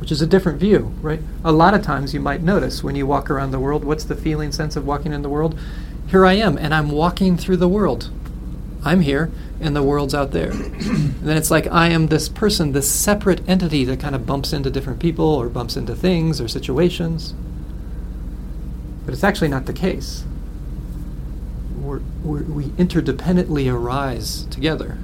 which 0.00 0.12
is 0.12 0.22
a 0.22 0.26
different 0.26 0.58
view, 0.58 0.94
right? 1.02 1.20
A 1.44 1.52
lot 1.52 1.74
of 1.74 1.82
times 1.82 2.14
you 2.14 2.20
might 2.20 2.42
notice 2.42 2.82
when 2.82 2.94
you 2.94 3.06
walk 3.06 3.30
around 3.30 3.50
the 3.50 3.60
world, 3.60 3.84
what's 3.84 4.04
the 4.04 4.14
feeling 4.14 4.52
sense 4.52 4.76
of 4.76 4.86
walking 4.86 5.12
in 5.12 5.22
the 5.22 5.28
world? 5.28 5.58
Here 6.08 6.24
I 6.24 6.34
am, 6.34 6.56
and 6.56 6.72
I'm 6.72 6.90
walking 6.90 7.36
through 7.36 7.58
the 7.58 7.68
world. 7.68 8.10
I'm 8.84 9.00
here, 9.00 9.30
and 9.60 9.74
the 9.74 9.82
world's 9.82 10.14
out 10.14 10.30
there. 10.30 10.50
and 10.52 11.20
then 11.20 11.36
it's 11.36 11.50
like 11.50 11.66
I 11.66 11.88
am 11.88 12.06
this 12.06 12.28
person, 12.28 12.72
this 12.72 12.90
separate 12.90 13.46
entity 13.48 13.84
that 13.84 14.00
kind 14.00 14.14
of 14.14 14.24
bumps 14.24 14.52
into 14.52 14.70
different 14.70 15.00
people 15.00 15.26
or 15.26 15.48
bumps 15.48 15.76
into 15.76 15.94
things 15.94 16.40
or 16.40 16.48
situations. 16.48 17.34
But 19.04 19.14
it's 19.14 19.24
actually 19.24 19.48
not 19.48 19.66
the 19.66 19.72
case. 19.72 20.24
We're, 21.76 22.00
we're, 22.22 22.42
we 22.44 22.64
interdependently 22.64 23.72
arise 23.72 24.44
together. 24.44 24.98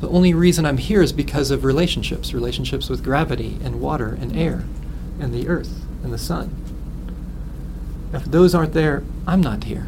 The 0.00 0.08
only 0.08 0.32
reason 0.32 0.64
I'm 0.64 0.78
here 0.78 1.02
is 1.02 1.12
because 1.12 1.50
of 1.50 1.64
relationships 1.64 2.32
relationships 2.32 2.88
with 2.88 3.04
gravity 3.04 3.58
and 3.62 3.80
water 3.80 4.16
and 4.20 4.36
air 4.36 4.64
and 5.20 5.32
the 5.32 5.48
earth 5.48 5.84
and 6.02 6.12
the 6.12 6.18
sun. 6.18 6.56
If 8.12 8.24
those 8.24 8.54
aren't 8.54 8.72
there, 8.72 9.04
I'm 9.26 9.40
not 9.40 9.64
here. 9.64 9.86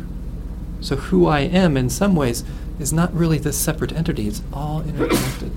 So, 0.81 0.97
who 0.97 1.27
I 1.27 1.41
am 1.41 1.77
in 1.77 1.89
some 1.89 2.15
ways 2.15 2.45
is 2.79 2.93
not 2.93 3.15
really 3.15 3.39
this 3.39 3.57
separate 3.57 3.93
entity, 3.93 4.29
it's 4.29 4.43
all 4.53 4.83
interconnected. 4.83 5.53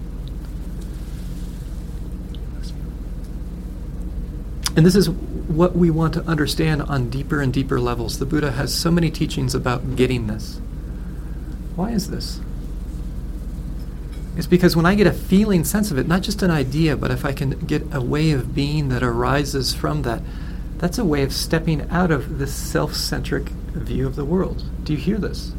And 4.75 4.85
this 4.85 4.95
is 4.95 5.09
what 5.09 5.75
we 5.75 5.89
want 5.89 6.13
to 6.15 6.23
understand 6.23 6.81
on 6.81 7.09
deeper 7.09 7.39
and 7.39 7.53
deeper 7.53 7.79
levels. 7.79 8.19
The 8.19 8.25
Buddha 8.25 8.51
has 8.51 8.73
so 8.73 8.91
many 8.91 9.09
teachings 9.09 9.55
about 9.55 9.95
getting 9.95 10.27
this. 10.27 10.59
Why 11.75 11.91
is 11.91 12.09
this? 12.09 12.39
It's 14.35 14.47
because 14.47 14.75
when 14.75 14.85
I 14.85 14.95
get 14.95 15.07
a 15.07 15.13
feeling 15.13 15.63
sense 15.63 15.91
of 15.91 15.97
it, 15.97 16.07
not 16.07 16.21
just 16.21 16.41
an 16.43 16.51
idea, 16.51 16.97
but 16.97 17.11
if 17.11 17.23
I 17.23 17.31
can 17.31 17.51
get 17.51 17.83
a 17.93 18.01
way 18.01 18.31
of 18.31 18.53
being 18.53 18.89
that 18.89 19.01
arises 19.01 19.73
from 19.73 20.01
that, 20.01 20.21
that's 20.77 20.97
a 20.97 21.05
way 21.05 21.23
of 21.23 21.31
stepping 21.31 21.89
out 21.89 22.11
of 22.11 22.37
this 22.37 22.53
self 22.53 22.93
centric 22.93 23.49
view 23.73 24.05
of 24.05 24.15
the 24.15 24.25
world. 24.25 24.65
Do 24.83 24.93
you 24.93 24.99
hear 24.99 25.17
this? 25.17 25.53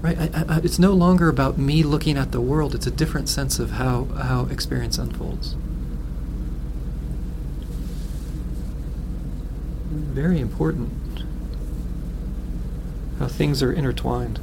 Right? 0.00 0.18
I, 0.18 0.44
I, 0.48 0.58
it's 0.58 0.78
no 0.78 0.92
longer 0.92 1.28
about 1.28 1.58
me 1.58 1.82
looking 1.82 2.16
at 2.16 2.32
the 2.32 2.40
world, 2.40 2.74
it's 2.74 2.86
a 2.86 2.90
different 2.90 3.28
sense 3.28 3.58
of 3.58 3.72
how, 3.72 4.04
how 4.04 4.46
experience 4.46 4.98
unfolds. 4.98 5.56
very 10.12 10.40
important 10.40 10.90
how 13.18 13.26
things 13.26 13.62
are 13.62 13.72
intertwined. 13.72 14.38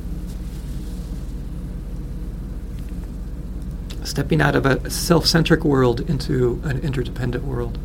Stepping 4.10 4.42
out 4.42 4.56
of 4.56 4.66
a 4.66 4.90
self 4.90 5.28
centric 5.28 5.64
world 5.64 6.02
into 6.10 6.60
an 6.64 6.80
interdependent 6.80 7.44
world. 7.44 7.78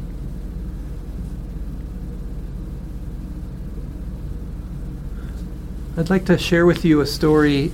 I'd 5.99 6.09
like 6.09 6.25
to 6.25 6.39
share 6.39 6.65
with 6.65 6.83
you 6.83 7.03
a 7.03 7.07
story 7.07 7.73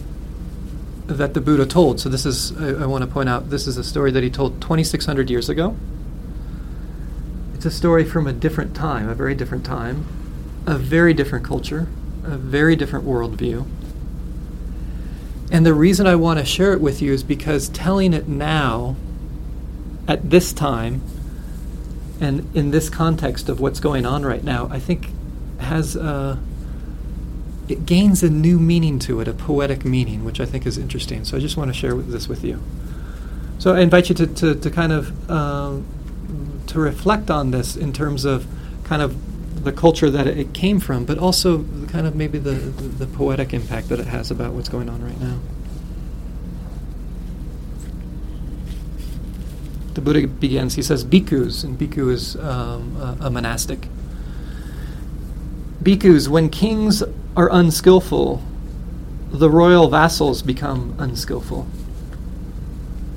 that 1.07 1.35
the 1.35 1.41
Buddha 1.41 1.65
told. 1.65 2.01
So, 2.01 2.09
this 2.09 2.27
is, 2.27 2.51
I, 2.59 2.83
I 2.83 2.87
want 2.87 3.05
to 3.05 3.07
point 3.07 3.29
out, 3.29 3.51
this 3.51 3.69
is 3.69 3.77
a 3.77 3.85
story 3.85 4.11
that 4.11 4.25
he 4.25 4.31
told 4.31 4.61
2,600 4.61 5.31
years 5.31 5.49
ago. 5.49 5.77
It's 7.55 7.67
a 7.67 7.71
story 7.71 8.05
from 8.05 8.27
a 8.27 8.33
different 8.33 8.75
time, 8.75 9.09
a 9.09 9.15
very 9.15 9.37
different 9.37 9.65
time, 9.65 10.05
a 10.67 10.77
very 10.77 11.15
different 11.15 11.45
culture, 11.45 11.87
a 12.25 12.37
very 12.37 12.75
different 12.75 13.07
worldview. 13.07 13.65
And 15.51 15.67
the 15.67 15.75
reason 15.75 16.07
I 16.07 16.17
want 16.17 16.39
to 16.39 16.45
share 16.45 16.73
it 16.73 16.81
with 16.81 17.03
you 17.03 17.13
is 17.13 17.23
because 17.23 17.69
telling 17.69 18.13
it 18.13 18.29
now, 18.29 18.97
at 20.07 20.31
this 20.31 20.53
time, 20.53 21.03
and 22.21 22.49
in 22.55 22.71
this 22.71 22.89
context 22.91 23.49
of 23.49 23.61
what's 23.61 23.81
going 23.81 24.07
on 24.07 24.25
right 24.25 24.45
now, 24.45 24.69
I 24.71 24.79
think 24.79 25.09
has 25.59 25.97
a, 25.97 26.39
it 27.69 27.87
gains 27.87 28.23
a 28.23 28.31
new 28.31 28.59
meaning 28.59 28.99
to 29.01 29.21
it, 29.21 29.29
a 29.29 29.33
poetic 29.33 29.85
meaning, 29.85 30.25
which 30.25 30.41
I 30.41 30.47
think 30.47 30.67
is 30.67 30.79
interesting. 30.79 31.25
So 31.25 31.37
I 31.37 31.41
just 31.41 31.57
want 31.57 31.69
to 31.69 31.75
share 31.75 31.95
this 31.95 32.29
with 32.29 32.45
you. 32.45 32.63
So 33.59 33.75
I 33.75 33.81
invite 33.81 34.09
you 34.09 34.15
to, 34.17 34.27
to, 34.27 34.55
to 34.55 34.71
kind 34.71 34.93
of 34.93 35.31
um, 35.31 35.87
to 36.69 36.79
reflect 36.79 37.31
on 37.31 37.51
this 37.51 37.77
in 37.77 37.93
terms 37.93 38.25
of 38.25 38.47
kind 38.85 39.03
of 39.03 39.17
the 39.63 39.73
culture 39.73 40.11
that 40.11 40.27
it 40.27 40.55
came 40.55 40.81
from, 40.81 41.05
but 41.05 41.19
also 41.19 41.65
kind 41.89 42.07
of 42.07 42.15
maybe 42.15 42.39
the, 42.39 42.53
the, 42.53 43.05
the 43.05 43.07
poetic 43.07 43.53
impact 43.53 43.89
that 43.89 44.01
it 44.01 44.07
has 44.07 44.31
about 44.31 44.53
what's 44.53 44.69
going 44.69 44.89
on 44.89 45.03
right 45.03 45.21
now. 45.21 45.39
The 49.95 50.01
Buddha 50.01 50.27
begins, 50.29 50.77
he 50.77 50.83
says, 50.83 51.05
bhikkhus, 51.05 51.65
and 51.65 51.79
bhikkhu 51.79 52.11
is 52.11 52.37
um, 52.37 52.97
a, 52.97 53.27
a 53.27 53.31
monastic. 53.31 53.89
Bhikkhus, 55.83 56.29
when 56.29 56.49
kings 56.49 57.03
are 57.37 57.51
unskillful, 57.51 58.43
the 59.31 59.51
royal 59.51 59.89
vassals 59.89 60.43
become 60.43 60.95
unskillful. 60.99 61.67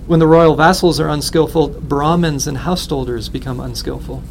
When 0.07 0.19
the 0.19 0.27
royal 0.27 0.55
vassals 0.55 0.99
are 0.99 1.07
unskillful, 1.07 1.69
Brahmins 1.69 2.47
and 2.47 2.57
householders 2.59 3.29
become 3.29 3.59
unskillful. 3.59 4.21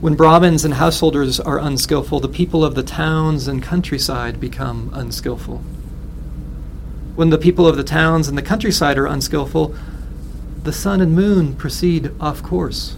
When 0.00 0.14
Brahmins 0.14 0.64
and 0.64 0.74
householders 0.74 1.40
are 1.40 1.58
unskillful, 1.58 2.20
the 2.20 2.28
people 2.28 2.64
of 2.64 2.76
the 2.76 2.84
towns 2.84 3.48
and 3.48 3.60
countryside 3.60 4.38
become 4.38 4.90
unskillful. 4.94 5.58
When 7.16 7.30
the 7.30 7.38
people 7.38 7.66
of 7.66 7.76
the 7.76 7.82
towns 7.82 8.28
and 8.28 8.38
the 8.38 8.42
countryside 8.42 8.96
are 8.96 9.06
unskillful, 9.06 9.74
the 10.62 10.72
sun 10.72 11.00
and 11.00 11.16
moon 11.16 11.56
proceed 11.56 12.12
off 12.20 12.44
course. 12.44 12.94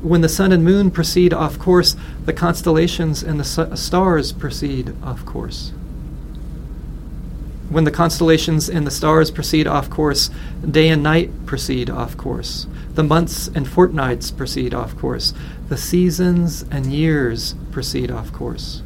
When 0.00 0.22
the 0.22 0.28
sun 0.28 0.52
and 0.52 0.64
moon 0.64 0.90
proceed 0.90 1.34
off 1.34 1.58
course, 1.58 1.94
the 2.24 2.32
constellations 2.32 3.22
and 3.22 3.38
the 3.38 3.76
stars 3.76 4.32
proceed 4.32 4.94
off 5.02 5.22
course. 5.26 5.70
When 7.68 7.84
the 7.84 7.90
constellations 7.90 8.70
and 8.70 8.86
the 8.86 8.90
stars 8.90 9.30
proceed 9.30 9.66
off 9.66 9.90
course, 9.90 10.30
day 10.66 10.88
and 10.88 11.02
night 11.02 11.44
proceed 11.44 11.90
off 11.90 12.16
course. 12.16 12.66
The 12.98 13.04
months 13.04 13.46
and 13.46 13.64
fortnights 13.64 14.32
proceed 14.32 14.74
off 14.74 14.98
course. 14.98 15.32
The 15.68 15.76
seasons 15.76 16.64
and 16.68 16.84
years 16.92 17.54
proceed 17.70 18.10
off 18.10 18.32
course. 18.32 18.82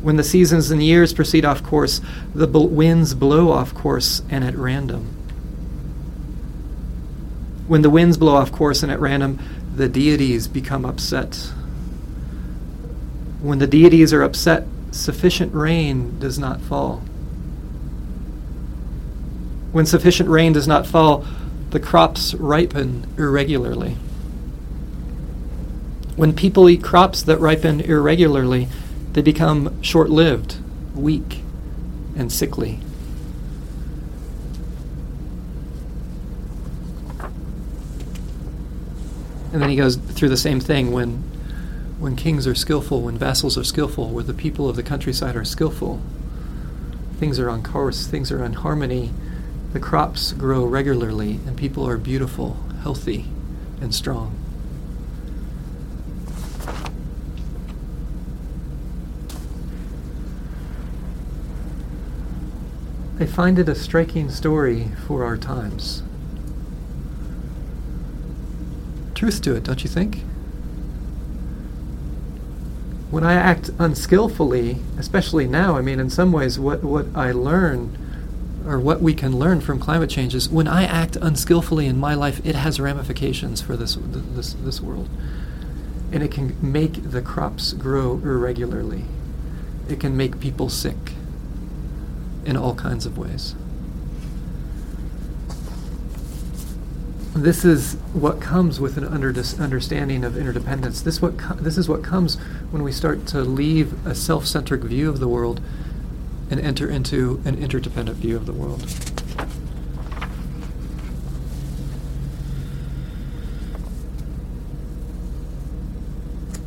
When 0.00 0.16
the 0.16 0.24
seasons 0.24 0.70
and 0.70 0.82
years 0.82 1.12
proceed 1.12 1.44
off 1.44 1.62
course, 1.62 2.00
the 2.34 2.46
bl- 2.46 2.68
winds 2.68 3.12
blow 3.12 3.50
off 3.50 3.74
course 3.74 4.22
and 4.30 4.42
at 4.42 4.56
random. 4.56 5.02
When 7.66 7.82
the 7.82 7.90
winds 7.90 8.16
blow 8.16 8.34
off 8.34 8.50
course 8.50 8.82
and 8.82 8.90
at 8.90 8.98
random, 8.98 9.40
the 9.76 9.86
deities 9.86 10.48
become 10.48 10.86
upset. 10.86 11.52
When 13.42 13.58
the 13.58 13.66
deities 13.66 14.14
are 14.14 14.22
upset, 14.22 14.66
sufficient 14.90 15.52
rain 15.52 16.18
does 16.18 16.38
not 16.38 16.62
fall. 16.62 17.02
When 19.72 19.84
sufficient 19.84 20.30
rain 20.30 20.54
does 20.54 20.66
not 20.66 20.86
fall, 20.86 21.26
the 21.74 21.80
crops 21.80 22.34
ripen 22.34 23.04
irregularly. 23.18 23.96
When 26.14 26.32
people 26.32 26.70
eat 26.70 26.84
crops 26.84 27.20
that 27.24 27.40
ripen 27.40 27.80
irregularly, 27.80 28.68
they 29.12 29.22
become 29.22 29.82
short 29.82 30.08
lived, 30.08 30.58
weak, 30.94 31.40
and 32.16 32.30
sickly. 32.30 32.78
And 39.52 39.60
then 39.60 39.68
he 39.68 39.74
goes 39.74 39.96
through 39.96 40.28
the 40.28 40.36
same 40.36 40.60
thing 40.60 40.92
when, 40.92 41.24
when 41.98 42.14
kings 42.14 42.46
are 42.46 42.54
skillful, 42.54 43.02
when 43.02 43.18
vassals 43.18 43.58
are 43.58 43.64
skillful, 43.64 44.10
where 44.10 44.22
the 44.22 44.32
people 44.32 44.68
of 44.68 44.76
the 44.76 44.84
countryside 44.84 45.34
are 45.34 45.44
skillful. 45.44 46.00
Things 47.18 47.40
are 47.40 47.50
on 47.50 47.64
course, 47.64 48.06
things 48.06 48.30
are 48.30 48.44
in 48.44 48.52
harmony, 48.52 49.10
the 49.74 49.80
crops 49.80 50.32
grow 50.32 50.64
regularly, 50.64 51.40
and 51.46 51.56
people 51.56 51.86
are 51.86 51.98
beautiful, 51.98 52.56
healthy, 52.84 53.26
and 53.80 53.92
strong. 53.92 54.32
I 63.18 63.26
find 63.26 63.58
it 63.58 63.68
a 63.68 63.74
striking 63.74 64.30
story 64.30 64.90
for 65.08 65.24
our 65.24 65.36
times. 65.36 66.04
Truth 69.16 69.42
to 69.42 69.56
it, 69.56 69.64
don't 69.64 69.82
you 69.82 69.90
think? 69.90 70.18
When 73.10 73.24
I 73.24 73.32
act 73.32 73.70
unskillfully, 73.80 74.78
especially 74.98 75.48
now, 75.48 75.76
I 75.76 75.80
mean, 75.80 75.98
in 75.98 76.10
some 76.10 76.30
ways, 76.30 76.60
what, 76.60 76.84
what 76.84 77.06
I 77.16 77.32
learn 77.32 77.98
or 78.66 78.80
what 78.80 79.02
we 79.02 79.14
can 79.14 79.38
learn 79.38 79.60
from 79.60 79.78
climate 79.78 80.08
change 80.08 80.34
is 80.34 80.48
when 80.48 80.66
I 80.66 80.84
act 80.84 81.16
unskillfully 81.16 81.86
in 81.86 81.98
my 81.98 82.14
life, 82.14 82.44
it 82.44 82.54
has 82.54 82.80
ramifications 82.80 83.60
for 83.60 83.76
this, 83.76 83.98
this, 84.00 84.54
this 84.54 84.80
world. 84.80 85.08
And 86.12 86.22
it 86.22 86.30
can 86.30 86.56
make 86.60 87.10
the 87.10 87.20
crops 87.20 87.72
grow 87.72 88.12
irregularly, 88.18 89.04
it 89.88 90.00
can 90.00 90.16
make 90.16 90.40
people 90.40 90.68
sick 90.68 91.12
in 92.44 92.56
all 92.56 92.74
kinds 92.74 93.06
of 93.06 93.18
ways. 93.18 93.54
This 97.34 97.64
is 97.64 97.94
what 98.12 98.40
comes 98.40 98.78
with 98.78 98.96
an 98.96 99.04
under 99.04 99.34
understanding 99.58 100.24
of 100.24 100.36
interdependence. 100.36 101.00
This, 101.00 101.20
what 101.20 101.36
this 101.62 101.76
is 101.76 101.88
what 101.88 102.04
comes 102.04 102.36
when 102.70 102.84
we 102.84 102.92
start 102.92 103.26
to 103.28 103.40
leave 103.40 104.06
a 104.06 104.14
self 104.14 104.46
centric 104.46 104.82
view 104.82 105.08
of 105.08 105.18
the 105.18 105.26
world 105.26 105.60
and 106.50 106.60
enter 106.60 106.88
into 106.88 107.40
an 107.44 107.56
interdependent 107.62 108.18
view 108.18 108.36
of 108.36 108.46
the 108.46 108.52
world. 108.52 108.88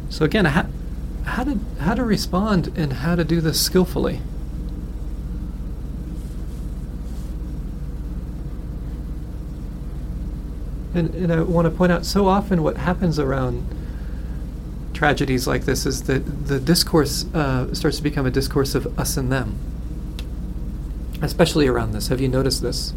So, 0.10 0.26
again, 0.26 0.46
how, 0.46 0.66
how, 1.26 1.44
to, 1.44 1.60
how 1.80 1.94
to 1.94 2.04
respond 2.04 2.74
and 2.76 2.92
how 2.92 3.16
to 3.16 3.24
do 3.24 3.40
this 3.40 3.62
skillfully. 3.62 4.22
And, 10.96 11.14
and 11.14 11.32
I 11.32 11.42
want 11.42 11.66
to 11.66 11.72
point 11.72 11.92
out 11.92 12.04
so 12.04 12.28
often 12.28 12.64
what 12.64 12.78
happens 12.78 13.20
around 13.20 13.64
tragedies 14.98 15.46
like 15.46 15.66
this 15.66 15.86
is 15.86 16.04
that 16.04 16.48
the 16.48 16.60
discourse 16.60 17.26
uh, 17.36 17.72
starts 17.74 17.98
to 17.98 18.04
become 18.04 18.26
a 18.26 18.32
discourse 18.32 18.74
of 18.74 18.98
us 19.00 19.16
and 19.16 19.32
them, 19.32 19.56
especially 21.22 21.68
around 21.68 21.92
this. 21.92 22.08
Have 22.08 22.20
you 22.20 22.28
noticed 22.28 22.64
this? 22.64 22.96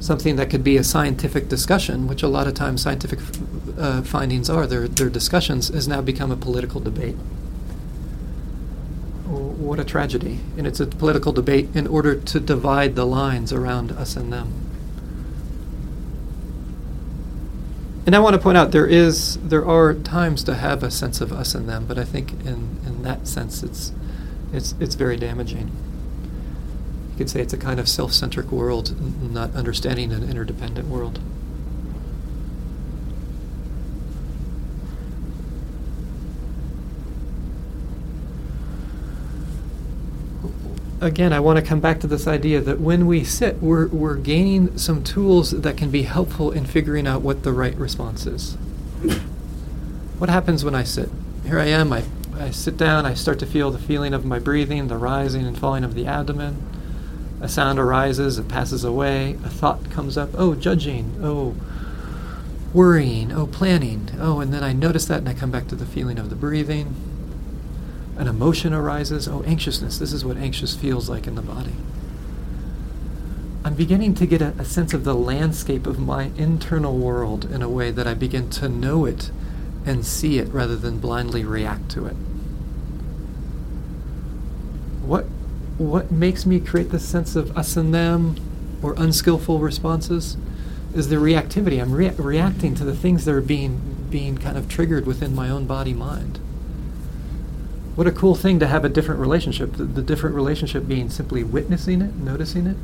Something 0.00 0.36
that 0.36 0.50
could 0.50 0.62
be 0.62 0.76
a 0.76 0.84
scientific 0.84 1.48
discussion, 1.48 2.06
which 2.06 2.22
a 2.22 2.28
lot 2.28 2.46
of 2.46 2.52
times 2.52 2.82
scientific 2.82 3.20
uh, 3.78 4.02
findings 4.02 4.50
are, 4.50 4.66
their, 4.66 4.86
their 4.86 5.08
discussions, 5.08 5.68
has 5.68 5.88
now 5.88 6.02
become 6.02 6.30
a 6.30 6.36
political 6.36 6.80
debate. 6.80 7.16
What 9.26 9.80
a 9.80 9.84
tragedy. 9.84 10.40
And 10.58 10.66
it's 10.66 10.78
a 10.78 10.86
political 10.86 11.32
debate 11.32 11.68
in 11.74 11.86
order 11.86 12.14
to 12.14 12.38
divide 12.38 12.96
the 12.96 13.06
lines 13.06 13.50
around 13.50 13.92
us 13.92 14.14
and 14.14 14.30
them. 14.30 14.67
And 18.08 18.16
I 18.16 18.20
want 18.20 18.32
to 18.32 18.40
point 18.40 18.56
out 18.56 18.70
there 18.70 18.86
is 18.86 19.36
there 19.36 19.66
are 19.66 19.92
times 19.92 20.42
to 20.44 20.54
have 20.54 20.82
a 20.82 20.90
sense 20.90 21.20
of 21.20 21.30
us 21.30 21.54
and 21.54 21.68
them, 21.68 21.84
but 21.84 21.98
I 21.98 22.04
think 22.04 22.32
in, 22.46 22.80
in 22.86 23.02
that 23.02 23.28
sense 23.28 23.62
it's 23.62 23.92
it's 24.50 24.74
it's 24.80 24.94
very 24.94 25.18
damaging. 25.18 25.70
You 27.10 27.16
could 27.18 27.28
say 27.28 27.42
it's 27.42 27.52
a 27.52 27.58
kind 27.58 27.78
of 27.78 27.86
self-centric 27.86 28.50
world, 28.50 28.98
not 29.30 29.54
understanding 29.54 30.10
an 30.10 30.22
interdependent 30.22 30.88
world. 30.88 31.20
Again, 41.00 41.32
I 41.32 41.40
want 41.40 41.58
to 41.58 41.64
come 41.64 41.80
back 41.80 42.00
to 42.00 42.06
this 42.06 42.26
idea 42.26 42.60
that 42.60 42.80
when 42.80 43.06
we 43.06 43.24
sit, 43.24 43.62
we're, 43.62 43.88
we're 43.88 44.16
gaining 44.16 44.76
some 44.78 45.02
tools 45.02 45.50
that 45.52 45.76
can 45.76 45.90
be 45.90 46.02
helpful 46.02 46.50
in 46.50 46.66
figuring 46.66 47.06
out 47.06 47.22
what 47.22 47.42
the 47.42 47.52
right 47.52 47.74
response 47.76 48.26
is. 48.26 48.54
What 50.18 50.30
happens 50.30 50.64
when 50.64 50.74
I 50.74 50.82
sit? 50.82 51.08
Here 51.44 51.58
I 51.58 51.66
am, 51.66 51.92
I, 51.92 52.02
I 52.34 52.50
sit 52.50 52.76
down, 52.76 53.06
I 53.06 53.14
start 53.14 53.38
to 53.38 53.46
feel 53.46 53.70
the 53.70 53.78
feeling 53.78 54.12
of 54.12 54.24
my 54.24 54.38
breathing, 54.38 54.88
the 54.88 54.96
rising 54.96 55.46
and 55.46 55.56
falling 55.56 55.84
of 55.84 55.94
the 55.94 56.06
abdomen. 56.06 56.64
A 57.40 57.48
sound 57.48 57.78
arises, 57.78 58.38
it 58.38 58.48
passes 58.48 58.82
away, 58.82 59.38
a 59.44 59.48
thought 59.48 59.90
comes 59.90 60.18
up, 60.18 60.30
oh, 60.34 60.56
judging, 60.56 61.20
oh, 61.22 61.54
worrying, 62.74 63.30
oh, 63.30 63.46
planning, 63.46 64.10
oh, 64.18 64.40
and 64.40 64.52
then 64.52 64.64
I 64.64 64.72
notice 64.72 65.04
that 65.06 65.18
and 65.18 65.28
I 65.28 65.34
come 65.34 65.52
back 65.52 65.68
to 65.68 65.76
the 65.76 65.86
feeling 65.86 66.18
of 66.18 66.30
the 66.30 66.36
breathing 66.36 66.96
an 68.18 68.26
emotion 68.26 68.74
arises. 68.74 69.28
Oh, 69.28 69.42
anxiousness. 69.44 69.98
This 69.98 70.12
is 70.12 70.24
what 70.24 70.36
anxious 70.36 70.74
feels 70.74 71.08
like 71.08 71.26
in 71.26 71.36
the 71.36 71.42
body. 71.42 71.74
I'm 73.64 73.74
beginning 73.74 74.14
to 74.16 74.26
get 74.26 74.42
a, 74.42 74.54
a, 74.58 74.64
sense 74.64 74.92
of 74.92 75.04
the 75.04 75.14
landscape 75.14 75.86
of 75.86 75.98
my 75.98 76.30
internal 76.36 76.96
world 76.96 77.44
in 77.44 77.62
a 77.62 77.68
way 77.68 77.90
that 77.92 78.06
I 78.06 78.14
begin 78.14 78.50
to 78.50 78.68
know 78.68 79.04
it 79.04 79.30
and 79.86 80.04
see 80.04 80.38
it 80.38 80.48
rather 80.48 80.76
than 80.76 80.98
blindly 80.98 81.44
react 81.44 81.90
to 81.90 82.06
it. 82.06 82.16
What, 85.04 85.24
what 85.76 86.10
makes 86.10 86.44
me 86.44 86.60
create 86.60 86.90
this 86.90 87.08
sense 87.08 87.36
of 87.36 87.56
us 87.56 87.76
and 87.76 87.94
them 87.94 88.36
or 88.82 88.94
unskillful 88.94 89.60
responses 89.60 90.36
is 90.94 91.08
the 91.08 91.16
reactivity. 91.16 91.80
I'm 91.80 91.92
rea- 91.92 92.10
reacting 92.10 92.74
to 92.76 92.84
the 92.84 92.96
things 92.96 93.24
that 93.26 93.34
are 93.34 93.40
being, 93.40 94.06
being 94.10 94.38
kind 94.38 94.56
of 94.56 94.68
triggered 94.68 95.06
within 95.06 95.34
my 95.34 95.50
own 95.50 95.66
body 95.66 95.94
mind 95.94 96.40
what 97.98 98.06
a 98.06 98.12
cool 98.12 98.36
thing 98.36 98.60
to 98.60 98.68
have 98.68 98.84
a 98.84 98.88
different 98.88 99.20
relationship. 99.20 99.72
The, 99.72 99.82
the, 99.82 100.02
different 100.02 100.36
relationship 100.36 100.86
being 100.86 101.10
simply 101.10 101.42
witnessing 101.42 102.00
it, 102.00 102.14
noticing 102.14 102.68
it, 102.68 102.76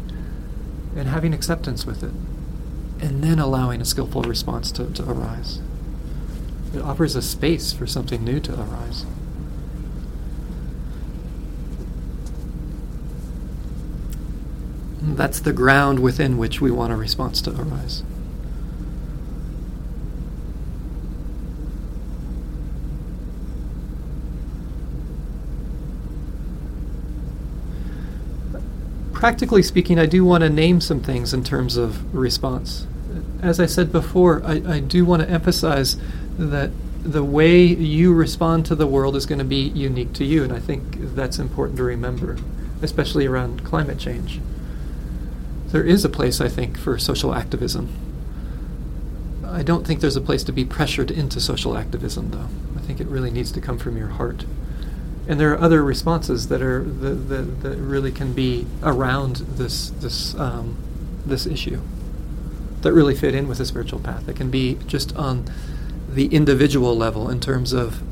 and 0.96 1.06
having 1.06 1.32
acceptance 1.32 1.86
with 1.86 2.02
it, 2.02 2.10
and 2.98 3.22
then 3.22 3.38
allowing 3.38 3.80
a 3.80 3.84
skillful 3.84 4.22
response 4.22 4.72
to, 4.72 4.92
to 4.92 5.08
arise. 5.08 5.60
It 6.74 6.80
offers 6.80 7.14
a 7.14 7.22
space 7.22 7.72
for 7.72 7.86
something 7.86 8.24
new 8.24 8.40
to 8.40 8.60
arise. 8.60 9.06
that's 15.00 15.38
the 15.38 15.52
ground 15.52 16.00
within 16.00 16.36
which 16.38 16.60
we 16.60 16.72
want 16.72 16.92
a 16.92 16.96
response 16.96 17.40
to 17.42 17.52
arise. 17.52 18.02
Practically 29.24 29.62
speaking, 29.62 29.98
I 29.98 30.04
do 30.04 30.22
want 30.22 30.42
to 30.42 30.50
name 30.50 30.82
some 30.82 31.00
things 31.00 31.32
in 31.32 31.42
terms 31.42 31.78
of 31.78 32.14
response. 32.14 32.86
As 33.40 33.58
I 33.58 33.64
said 33.64 33.90
before, 33.90 34.42
I, 34.44 34.60
I 34.68 34.80
do 34.80 35.06
want 35.06 35.22
to 35.22 35.30
emphasize 35.30 35.96
that 36.36 36.70
the 37.02 37.24
way 37.24 37.64
you 37.64 38.12
respond 38.12 38.66
to 38.66 38.74
the 38.74 38.86
world 38.86 39.16
is 39.16 39.24
going 39.24 39.38
to 39.38 39.44
be 39.46 39.68
unique 39.70 40.12
to 40.12 40.26
you, 40.26 40.44
and 40.44 40.52
I 40.52 40.60
think 40.60 41.14
that's 41.14 41.38
important 41.38 41.78
to 41.78 41.84
remember, 41.84 42.36
especially 42.82 43.24
around 43.24 43.64
climate 43.64 43.98
change. 43.98 44.40
There 45.68 45.84
is 45.84 46.04
a 46.04 46.10
place, 46.10 46.42
I 46.42 46.50
think, 46.50 46.76
for 46.76 46.98
social 46.98 47.34
activism. 47.34 47.88
I 49.42 49.62
don't 49.62 49.86
think 49.86 50.00
there's 50.00 50.16
a 50.16 50.20
place 50.20 50.44
to 50.44 50.52
be 50.52 50.66
pressured 50.66 51.10
into 51.10 51.40
social 51.40 51.78
activism, 51.78 52.30
though. 52.30 52.48
I 52.76 52.82
think 52.82 53.00
it 53.00 53.06
really 53.06 53.30
needs 53.30 53.52
to 53.52 53.62
come 53.62 53.78
from 53.78 53.96
your 53.96 54.08
heart 54.08 54.44
And 55.26 55.40
there 55.40 55.52
are 55.52 55.60
other 55.60 55.82
responses 55.82 56.48
that 56.48 56.60
are 56.60 56.84
that, 56.84 57.28
that, 57.28 57.62
that 57.62 57.76
really 57.78 58.12
can 58.12 58.32
be 58.32 58.66
around 58.82 59.36
this 59.36 59.90
this 59.90 60.34
um, 60.34 60.76
this 61.24 61.46
issue 61.46 61.80
that 62.82 62.92
really 62.92 63.14
fit 63.14 63.34
in 63.34 63.48
with 63.48 63.58
the 63.58 63.64
spiritual 63.64 63.98
path. 63.98 64.28
It 64.28 64.36
can 64.36 64.50
be 64.50 64.78
just 64.86 65.16
on 65.16 65.50
the 66.08 66.26
individual 66.26 66.94
level 66.94 67.30
in 67.30 67.40
terms 67.40 67.72
of 67.72 68.02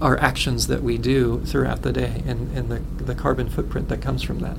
our 0.00 0.18
actions 0.18 0.68
that 0.68 0.82
we 0.82 0.98
do 0.98 1.40
throughout 1.44 1.82
the 1.82 1.92
day 1.92 2.22
and, 2.26 2.56
and 2.56 2.68
the, 2.68 3.04
the 3.04 3.14
carbon 3.14 3.48
footprint 3.48 3.88
that 3.88 4.00
comes 4.00 4.22
from 4.22 4.40
that. 4.40 4.56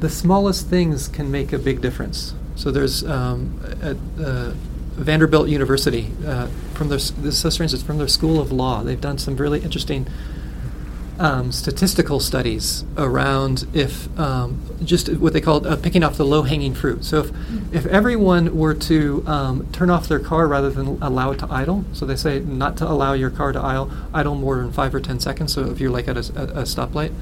The 0.00 0.08
smallest 0.08 0.68
things 0.68 1.08
can 1.08 1.30
make 1.30 1.52
a 1.52 1.58
big 1.58 1.80
difference. 1.80 2.34
So 2.56 2.70
there's 2.70 3.04
um, 3.04 3.60
at 3.82 3.96
uh, 4.24 4.52
Vanderbilt 5.00 5.48
University, 5.48 6.12
uh, 6.26 6.46
from 6.74 6.88
their, 6.88 6.98
this 6.98 7.34
is 7.34 7.38
so 7.38 7.50
strange, 7.50 7.72
it's 7.72 7.82
from 7.82 7.98
their 7.98 8.08
School 8.08 8.38
of 8.38 8.52
Law. 8.52 8.82
They've 8.82 9.00
done 9.00 9.18
some 9.18 9.36
really 9.36 9.60
interesting 9.60 10.06
um, 11.18 11.52
statistical 11.52 12.18
studies 12.18 12.84
around 12.96 13.66
if 13.74 14.08
um, 14.18 14.62
just 14.82 15.12
what 15.18 15.32
they 15.34 15.40
call 15.40 15.66
uh, 15.66 15.76
picking 15.76 16.02
off 16.02 16.16
the 16.16 16.24
low 16.24 16.42
hanging 16.42 16.74
fruit. 16.74 17.04
So 17.04 17.20
if, 17.20 17.30
if 17.72 17.86
everyone 17.86 18.56
were 18.56 18.74
to 18.74 19.22
um, 19.26 19.66
turn 19.72 19.90
off 19.90 20.08
their 20.08 20.18
car 20.18 20.46
rather 20.46 20.70
than 20.70 21.02
allow 21.02 21.30
it 21.32 21.38
to 21.40 21.48
idle, 21.50 21.84
so 21.92 22.06
they 22.06 22.16
say 22.16 22.40
not 22.40 22.76
to 22.78 22.86
allow 22.86 23.12
your 23.12 23.30
car 23.30 23.52
to 23.52 23.60
idle, 23.60 23.90
idle 24.14 24.34
more 24.34 24.56
than 24.56 24.72
five 24.72 24.94
or 24.94 25.00
ten 25.00 25.20
seconds. 25.20 25.52
So 25.52 25.70
if 25.70 25.80
you're 25.80 25.90
like 25.90 26.08
at 26.08 26.16
a, 26.16 26.20
a, 26.40 26.60
a 26.60 26.62
stoplight, 26.62 27.12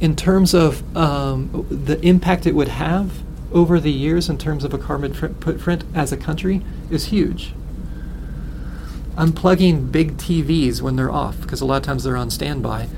in 0.00 0.14
terms 0.14 0.54
of 0.54 0.96
um, 0.96 1.66
the 1.70 2.00
impact 2.00 2.46
it 2.46 2.54
would 2.54 2.68
have 2.68 3.25
over 3.56 3.80
the 3.80 3.90
years 3.90 4.28
in 4.28 4.38
terms 4.38 4.62
of 4.62 4.72
a 4.72 4.78
carbon 4.78 5.12
footprint 5.12 5.82
as 5.94 6.12
a 6.12 6.16
country 6.16 6.62
is 6.90 7.06
huge 7.06 7.54
unplugging 9.16 9.90
big 9.90 10.16
TVs 10.16 10.82
when 10.82 10.96
they're 10.96 11.10
off, 11.10 11.40
because 11.40 11.60
a 11.60 11.64
lot 11.64 11.78
of 11.78 11.82
times 11.82 12.04
they're 12.04 12.16
on 12.16 12.30
standby, 12.30 12.88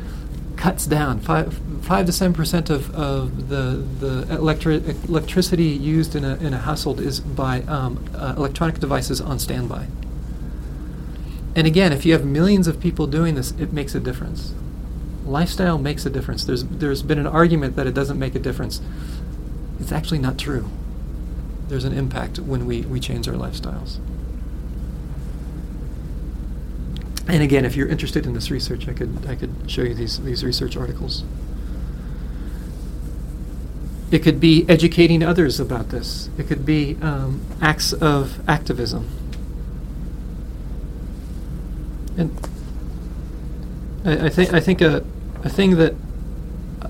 cuts 0.57 0.87
down 0.87 1.21
five, 1.21 1.59
five 1.83 2.07
to 2.07 2.12
seven 2.12 2.35
percent 2.35 2.71
of, 2.71 2.94
of 2.94 3.49
the 3.49 3.85
the 4.01 4.25
electri- 4.25 5.09
electricity 5.09 5.64
used 5.64 6.16
in 6.16 6.25
a 6.25 6.35
in 6.37 6.53
a 6.53 6.59
household 6.59 7.01
is 7.01 7.21
by 7.21 7.62
um, 7.62 8.05
uh, 8.14 8.35
electronic 8.37 8.79
devices 8.81 9.21
on 9.21 9.38
standby. 9.38 9.87
And 11.55 11.66
again, 11.66 11.92
if 11.92 12.05
you 12.05 12.12
have 12.12 12.25
millions 12.25 12.66
of 12.66 12.79
people 12.79 13.07
doing 13.07 13.35
this, 13.35 13.53
it 13.53 13.73
makes 13.73 13.94
a 13.94 14.01
difference. 14.01 14.53
Lifestyle 15.25 15.79
makes 15.79 16.05
a 16.05 16.11
difference. 16.11 16.44
There's 16.44 16.64
there's 16.64 17.03
been 17.03 17.18
an 17.18 17.27
argument 17.27 17.77
that 17.77 17.87
it 17.87 17.94
doesn't 17.94 18.18
make 18.18 18.35
a 18.35 18.38
difference. 18.40 18.81
It's 19.81 19.93
actually 19.93 20.19
not 20.19 20.38
true. 20.38 20.69
There's 21.69 21.85
an 21.85 21.93
impact 21.93 22.38
when 22.38 22.67
we, 22.67 22.83
we 22.83 22.99
change 22.99 23.29
our 23.29 23.35
lifestyles. 23.35 23.99
And 27.29 27.43
again, 27.43 27.67
if 27.67 27.77
you're 27.77 27.88
interested 27.88 28.27
in 28.27 28.33
this 28.33 28.51
research, 28.51 28.88
I 28.88 28.95
could 28.95 29.27
I 29.29 29.35
could 29.35 29.55
show 29.67 29.83
you 29.83 29.95
these 29.95 30.19
these 30.21 30.43
research 30.43 30.79
articles. 30.79 31.25
It 34.11 34.21
could 34.21 34.41
be 34.41 34.64
educating 34.67 35.23
others 35.23 35.61
about 35.61 35.91
this. 35.91 36.31
It 36.38 36.49
could 36.49 36.64
be 36.64 36.97
um, 37.03 37.43
acts 37.61 37.93
of 37.93 38.41
activism. 38.49 39.07
And 42.17 42.49
I, 44.07 44.27
I 44.27 44.29
think 44.31 44.55
I 44.55 44.61
think 44.61 44.81
a 44.81 45.05
a 45.45 45.51
thing 45.51 45.77
that 45.77 45.95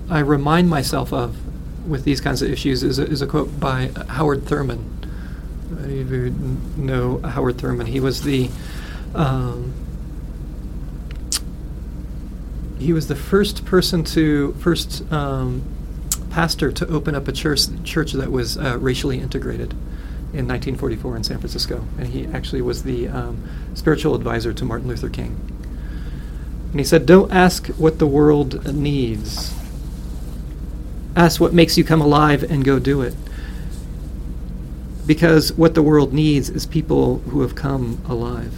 I 0.08 0.20
remind 0.20 0.70
myself 0.70 1.12
of 1.12 1.36
with 1.88 2.04
these 2.04 2.20
kinds 2.20 2.42
of 2.42 2.50
issues 2.50 2.82
is 2.82 2.98
a, 2.98 3.06
is 3.06 3.22
a 3.22 3.26
quote 3.26 3.58
by 3.58 3.90
Howard 4.08 4.44
Thurman. 4.44 4.94
If 5.84 6.10
you 6.10 6.30
know 6.76 7.18
Howard 7.18 7.58
Thurman, 7.58 7.86
he 7.86 8.00
was 8.00 8.22
the 8.22 8.50
um, 9.14 9.72
he 12.78 12.92
was 12.92 13.08
the 13.08 13.16
first 13.16 13.64
person 13.64 14.04
to 14.04 14.52
first 14.54 15.10
um, 15.12 15.62
pastor 16.30 16.70
to 16.70 16.86
open 16.88 17.14
up 17.14 17.28
a 17.28 17.32
church 17.32 17.62
church 17.84 18.12
that 18.12 18.30
was 18.30 18.56
uh, 18.56 18.78
racially 18.78 19.18
integrated 19.18 19.72
in 20.32 20.46
1944 20.46 21.16
in 21.16 21.24
San 21.24 21.38
Francisco, 21.38 21.86
and 21.98 22.08
he 22.08 22.26
actually 22.26 22.60
was 22.60 22.82
the 22.82 23.08
um, 23.08 23.48
spiritual 23.74 24.14
advisor 24.14 24.52
to 24.52 24.64
Martin 24.64 24.88
Luther 24.88 25.08
King. 25.08 25.36
And 26.70 26.78
he 26.78 26.84
said, 26.84 27.06
"Don't 27.06 27.32
ask 27.32 27.66
what 27.68 27.98
the 27.98 28.06
world 28.06 28.74
needs. 28.74 29.57
Ask 31.18 31.40
what 31.40 31.52
makes 31.52 31.76
you 31.76 31.82
come 31.82 32.00
alive 32.00 32.44
and 32.44 32.64
go 32.64 32.78
do 32.78 33.02
it." 33.02 33.14
Because 35.04 35.52
what 35.54 35.74
the 35.74 35.82
world 35.82 36.12
needs 36.12 36.48
is 36.48 36.64
people 36.64 37.18
who 37.30 37.40
have 37.40 37.56
come 37.56 38.00
alive. 38.08 38.52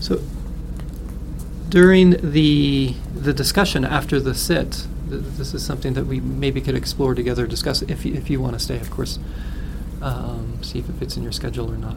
So 0.00 0.20
during 1.68 2.16
the 2.32 2.94
the 3.14 3.32
discussion 3.32 3.84
after 3.84 4.18
the 4.18 4.34
sit, 4.34 4.86
th- 5.08 5.22
this 5.38 5.54
is 5.54 5.62
something 5.62 5.92
that 5.94 6.06
we 6.06 6.18
maybe 6.18 6.60
could 6.60 6.74
explore 6.74 7.14
together, 7.14 7.46
discuss 7.46 7.82
if 7.82 8.04
if 8.04 8.28
you 8.28 8.40
want 8.40 8.54
to 8.54 8.58
stay, 8.58 8.80
of 8.80 8.90
course. 8.90 9.20
Um, 10.02 10.58
see 10.62 10.78
if 10.78 10.88
it 10.88 10.94
fits 10.94 11.16
in 11.16 11.22
your 11.22 11.32
schedule 11.32 11.70
or 11.70 11.76
not. 11.76 11.96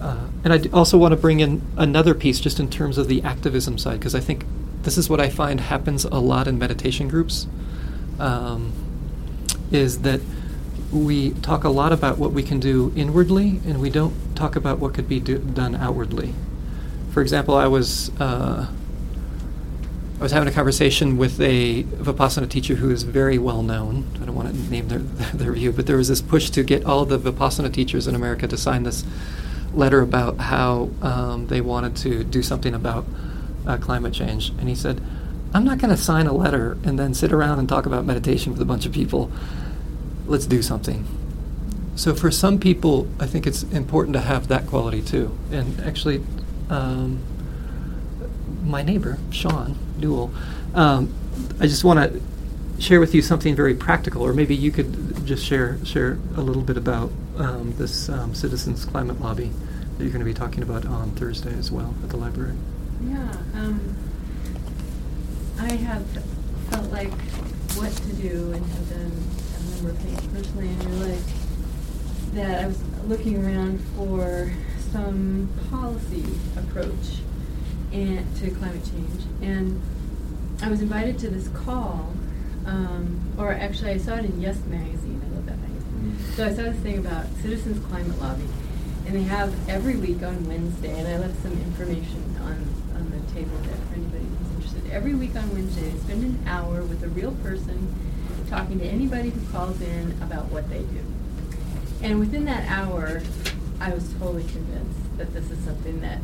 Uh, 0.00 0.28
and 0.44 0.52
I 0.52 0.60
also 0.72 0.96
want 0.96 1.12
to 1.12 1.16
bring 1.16 1.40
in 1.40 1.62
another 1.76 2.14
piece 2.14 2.40
just 2.40 2.60
in 2.60 2.70
terms 2.70 2.98
of 2.98 3.08
the 3.08 3.22
activism 3.22 3.78
side, 3.78 3.98
because 3.98 4.14
I 4.14 4.20
think 4.20 4.44
this 4.82 4.96
is 4.96 5.10
what 5.10 5.20
I 5.20 5.28
find 5.28 5.60
happens 5.60 6.04
a 6.04 6.18
lot 6.18 6.46
in 6.46 6.58
meditation 6.58 7.08
groups. 7.08 7.46
Um, 8.18 8.72
is 9.70 10.00
that 10.02 10.20
we 10.92 11.30
talk 11.30 11.64
a 11.64 11.68
lot 11.68 11.92
about 11.92 12.16
what 12.16 12.32
we 12.32 12.42
can 12.42 12.58
do 12.60 12.92
inwardly, 12.96 13.60
and 13.66 13.80
we 13.80 13.90
don't 13.90 14.14
talk 14.34 14.56
about 14.56 14.78
what 14.78 14.94
could 14.94 15.08
be 15.08 15.20
do- 15.20 15.38
done 15.38 15.74
outwardly 15.74 16.32
for 17.18 17.22
example, 17.22 17.56
I 17.56 17.66
was 17.66 18.12
uh, 18.20 18.68
I 20.18 20.22
was 20.22 20.32
having 20.32 20.48
a 20.48 20.52
conversation 20.52 21.16
with 21.16 21.40
a 21.40 21.84
Vipassana 21.84 22.48
teacher 22.48 22.74
who 22.74 22.90
is 22.90 23.04
very 23.04 23.38
well 23.38 23.62
known. 23.62 24.10
I 24.20 24.24
don't 24.24 24.34
want 24.34 24.52
to 24.52 24.70
name 24.70 24.88
their, 24.88 24.98
their 25.34 25.52
view, 25.52 25.70
but 25.70 25.86
there 25.86 25.96
was 25.96 26.08
this 26.08 26.20
push 26.20 26.50
to 26.50 26.64
get 26.64 26.84
all 26.84 27.04
the 27.04 27.20
Vipassana 27.20 27.72
teachers 27.72 28.08
in 28.08 28.16
America 28.16 28.48
to 28.48 28.56
sign 28.56 28.82
this 28.82 29.04
letter 29.72 30.00
about 30.00 30.38
how 30.38 30.90
um, 31.02 31.46
they 31.46 31.60
wanted 31.60 31.94
to 31.98 32.24
do 32.24 32.42
something 32.42 32.74
about 32.74 33.04
uh, 33.64 33.76
climate 33.76 34.12
change. 34.12 34.48
And 34.50 34.68
he 34.68 34.74
said, 34.74 35.00
I'm 35.54 35.64
not 35.64 35.78
going 35.78 35.94
to 35.94 35.96
sign 35.96 36.26
a 36.26 36.32
letter 36.32 36.76
and 36.82 36.98
then 36.98 37.14
sit 37.14 37.32
around 37.32 37.60
and 37.60 37.68
talk 37.68 37.86
about 37.86 38.04
meditation 38.04 38.52
with 38.52 38.60
a 38.60 38.64
bunch 38.64 38.86
of 38.86 38.92
people. 38.92 39.30
Let's 40.26 40.46
do 40.46 40.62
something. 40.62 41.06
So, 41.94 42.12
for 42.14 42.32
some 42.32 42.58
people, 42.58 43.08
I 43.20 43.26
think 43.26 43.46
it's 43.46 43.62
important 43.62 44.14
to 44.14 44.20
have 44.20 44.48
that 44.48 44.66
quality 44.66 45.00
too. 45.00 45.36
And 45.52 45.80
actually, 45.80 46.24
um, 46.70 47.20
my 48.64 48.82
neighbor, 48.82 49.18
Sean 49.30 49.76
Newell. 49.98 50.32
Um, 50.74 51.12
I 51.60 51.66
just 51.66 51.84
want 51.84 52.12
to 52.12 52.20
share 52.82 53.00
with 53.00 53.14
you 53.14 53.22
something 53.22 53.54
very 53.54 53.74
practical, 53.74 54.22
or 54.22 54.32
maybe 54.32 54.54
you 54.54 54.70
could 54.70 55.26
just 55.26 55.44
share 55.44 55.84
share 55.84 56.18
a 56.36 56.40
little 56.40 56.62
bit 56.62 56.76
about 56.76 57.10
um, 57.36 57.74
this 57.76 58.08
um, 58.08 58.34
Citizens 58.34 58.84
Climate 58.84 59.20
Lobby 59.20 59.50
that 59.96 60.04
you're 60.04 60.12
going 60.12 60.20
to 60.20 60.24
be 60.24 60.34
talking 60.34 60.62
about 60.62 60.86
on 60.86 61.10
Thursday 61.12 61.52
as 61.58 61.70
well 61.70 61.94
at 62.02 62.10
the 62.10 62.16
library. 62.16 62.56
Yeah, 63.04 63.32
um, 63.54 63.96
I 65.60 65.72
have 65.72 66.06
felt 66.70 66.90
like 66.92 67.12
what 67.76 67.92
to 67.92 68.12
do 68.14 68.52
and 68.52 68.64
have 68.64 68.90
done 68.90 69.12
a 69.56 69.74
number 69.74 69.90
of 69.90 69.98
things 69.98 70.26
personally 70.32 70.68
and 70.68 70.84
realized 70.84 71.28
that 72.34 72.64
I 72.64 72.66
was 72.66 72.82
looking 73.06 73.44
around 73.44 73.78
for 73.96 74.52
some 74.92 75.48
policy 75.70 76.24
approach 76.56 77.20
and 77.92 78.36
to 78.36 78.50
climate 78.50 78.84
change. 78.84 79.22
And 79.42 79.80
I 80.62 80.68
was 80.68 80.80
invited 80.80 81.18
to 81.20 81.30
this 81.30 81.48
call, 81.48 82.12
um, 82.66 83.20
or 83.38 83.52
actually 83.52 83.92
I 83.92 83.98
saw 83.98 84.16
it 84.16 84.24
in 84.24 84.40
Yes 84.40 84.58
magazine. 84.66 85.22
I 85.24 85.34
love 85.34 85.46
that 85.46 85.58
magazine. 85.58 85.82
Mm-hmm. 85.82 86.32
So 86.34 86.46
I 86.46 86.50
saw 86.50 86.62
this 86.62 86.78
thing 86.80 86.98
about 86.98 87.26
Citizens 87.42 87.84
Climate 87.86 88.20
Lobby, 88.20 88.48
and 89.06 89.14
they 89.14 89.22
have 89.22 89.54
every 89.68 89.96
week 89.96 90.22
on 90.22 90.46
Wednesday. 90.46 90.98
And 90.98 91.08
I 91.08 91.18
left 91.18 91.40
some 91.42 91.52
information 91.52 92.22
on 92.42 92.78
on 92.96 93.10
the 93.10 93.32
table 93.32 93.56
there 93.62 93.76
for 93.88 93.94
anybody 93.94 94.24
who's 94.24 94.56
interested. 94.56 94.90
Every 94.90 95.14
week 95.14 95.36
on 95.36 95.50
Wednesday, 95.52 95.88
they 95.88 95.98
spend 95.98 96.24
an 96.24 96.48
hour 96.48 96.82
with 96.82 97.02
a 97.04 97.08
real 97.08 97.32
person 97.42 97.94
talking 98.48 98.78
to 98.80 98.84
anybody 98.84 99.30
who 99.30 99.40
calls 99.52 99.80
in 99.80 100.12
about 100.22 100.46
what 100.46 100.68
they 100.70 100.80
do. 100.80 101.04
And 102.02 102.18
within 102.18 102.44
that 102.46 102.68
hour, 102.68 103.22
I 103.80 103.92
was 103.92 104.12
totally 104.14 104.44
convinced 104.44 105.18
that 105.18 105.32
this 105.32 105.50
is 105.50 105.58
something 105.64 106.00
that 106.00 106.18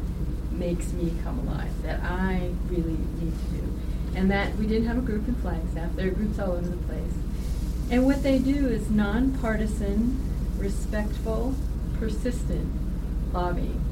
makes 0.54 0.92
me 0.92 1.12
come 1.22 1.38
alive, 1.40 1.70
that 1.82 2.00
I 2.02 2.50
really 2.68 2.96
need 3.20 3.32
to 3.32 3.56
do. 3.56 3.72
And 4.14 4.30
that 4.30 4.56
we 4.56 4.66
didn't 4.66 4.86
have 4.86 4.98
a 4.98 5.02
group 5.02 5.26
in 5.26 5.34
Flagstaff, 5.36 5.94
there 5.96 6.08
are 6.08 6.10
groups 6.10 6.38
all 6.38 6.52
over 6.52 6.68
the 6.68 6.76
place. 6.76 7.12
And 7.90 8.06
what 8.06 8.22
they 8.22 8.38
do 8.38 8.66
is 8.66 8.90
nonpartisan, 8.90 10.18
respectful, 10.56 11.54
persistent 11.98 12.72
lobbying. 13.32 13.82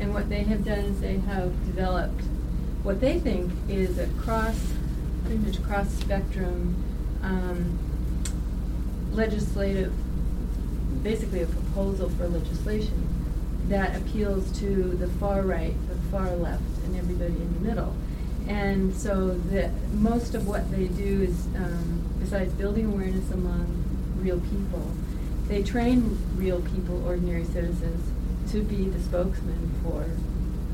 And 0.00 0.14
what 0.14 0.28
they 0.28 0.44
have 0.44 0.64
done 0.64 0.78
is 0.78 1.00
they 1.00 1.18
have 1.18 1.50
developed 1.66 2.22
what 2.82 3.00
they 3.00 3.18
think 3.18 3.52
is 3.68 3.98
a 3.98 4.06
cross, 4.22 4.72
pretty 5.24 5.38
much 5.38 5.62
cross 5.62 5.90
spectrum 5.90 6.74
um, 7.22 7.78
legislative, 9.12 9.92
basically 11.02 11.42
a 11.42 11.46
proposal 11.46 12.08
for 12.10 12.26
legislation 12.28 13.06
that 13.68 13.96
appeals 13.96 14.50
to 14.58 14.96
the 14.96 15.08
far 15.18 15.42
right, 15.42 15.74
the 15.88 15.94
far 16.10 16.30
left, 16.36 16.62
and 16.84 16.96
everybody 16.96 17.32
in 17.32 17.54
the 17.54 17.60
middle. 17.60 17.94
And 18.48 18.94
so 18.94 19.34
the, 19.50 19.70
most 19.92 20.34
of 20.34 20.48
what 20.48 20.70
they 20.70 20.86
do 20.88 21.22
is, 21.22 21.46
um, 21.56 22.02
besides 22.18 22.52
building 22.54 22.86
awareness 22.86 23.30
among 23.30 23.84
real 24.20 24.40
people, 24.40 24.90
they 25.46 25.62
train 25.62 26.18
real 26.36 26.60
people, 26.60 27.04
ordinary 27.06 27.44
citizens, 27.44 28.10
to 28.50 28.62
be 28.62 28.88
the 28.88 29.00
spokesman 29.00 29.70
for 29.82 30.04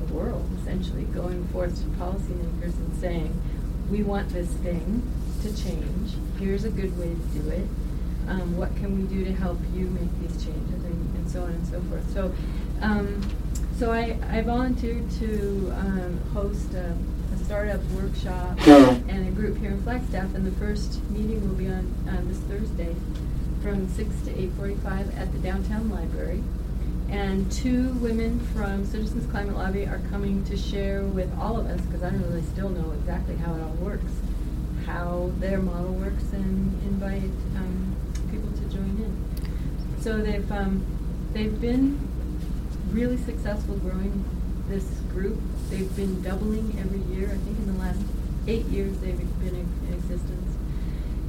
the 0.07 0.14
world, 0.14 0.49
essentially, 0.61 1.05
going 1.05 1.46
forth 1.49 1.77
to 1.77 1.88
policymakers 1.99 2.77
and 2.77 2.96
saying, 3.01 3.42
we 3.90 4.03
want 4.03 4.29
this 4.31 4.49
thing 4.49 5.03
to 5.42 5.55
change. 5.62 6.12
Here's 6.38 6.64
a 6.64 6.70
good 6.70 6.99
way 6.99 7.09
to 7.09 7.38
do 7.38 7.51
it. 7.51 7.66
Um, 8.29 8.57
what 8.57 8.75
can 8.77 8.96
we 8.96 9.14
do 9.14 9.25
to 9.25 9.33
help 9.33 9.59
you 9.75 9.87
make 9.87 10.11
these 10.20 10.44
changes, 10.44 10.85
and, 10.85 11.16
and 11.16 11.31
so 11.31 11.42
on 11.42 11.51
and 11.51 11.66
so 11.66 11.81
forth. 11.83 12.12
So, 12.12 12.33
um, 12.81 13.22
so 13.79 13.93
I, 13.93 14.17
I 14.31 14.41
volunteered 14.41 15.11
to 15.12 15.73
um, 15.77 16.19
host 16.33 16.73
a, 16.73 16.97
a, 17.35 17.45
startup 17.45 17.83
workshop 17.91 18.59
and 18.67 19.29
a 19.29 19.31
group 19.33 19.59
here 19.59 19.71
in 19.71 19.83
Flagstaff, 19.83 20.35
and 20.35 20.47
the 20.47 20.53
first 20.53 21.03
meeting 21.11 21.47
will 21.47 21.57
be 21.57 21.69
on 21.69 21.93
uh, 22.09 22.23
this 22.25 22.39
Thursday 22.39 22.97
from 23.62 23.87
6 23.89 24.09
to 24.23 24.33
8.45 24.33 25.19
at 25.19 25.31
the 25.33 25.39
downtown 25.41 25.91
library. 25.91 26.43
And 27.11 27.51
two 27.53 27.91
women 27.95 28.41
from 28.55 28.85
Citizens 28.87 29.31
Climate 29.31 29.57
Lobby 29.57 29.87
are 29.87 30.01
coming 30.11 30.43
to 30.47 30.57
share 30.57 31.03
with 31.03 31.31
all 31.39 31.59
of 31.59 31.67
us, 31.67 31.81
because 31.83 32.03
I 32.03 32.11
don't 32.11 32.23
really 32.23 32.43
still 32.43 32.71
know 32.71 32.93
exactly 32.93 33.37
how 33.37 33.55
it 33.55 33.62
all 33.62 33.77
works, 33.81 34.12
how 34.87 35.31
their 35.39 35.59
model 35.59 35.93
works, 35.93 36.33
and 36.33 36.83
invite 36.85 37.31
um, 37.57 37.95
people 38.31 38.51
to 38.53 38.75
join 38.75 38.97
in. 39.05 40.01
So 40.01 40.19
they've 40.19 40.51
um, 40.51 40.85
they've 41.33 41.61
been 41.61 42.06
really 42.90 43.16
successful 43.18 43.77
growing 43.77 44.25
this 44.68 44.85
group. 45.12 45.38
They've 45.70 45.94
been 45.96 46.22
doubling 46.22 46.77
every 46.81 47.01
year. 47.14 47.27
I 47.29 47.37
think 47.38 47.59
in 47.59 47.66
the 47.75 47.79
last 47.81 48.01
eight 48.46 48.66
years 48.66 48.96
they've 48.99 49.18
been 49.40 49.55
in, 49.55 49.68
in 49.88 49.94
existence. 49.94 50.57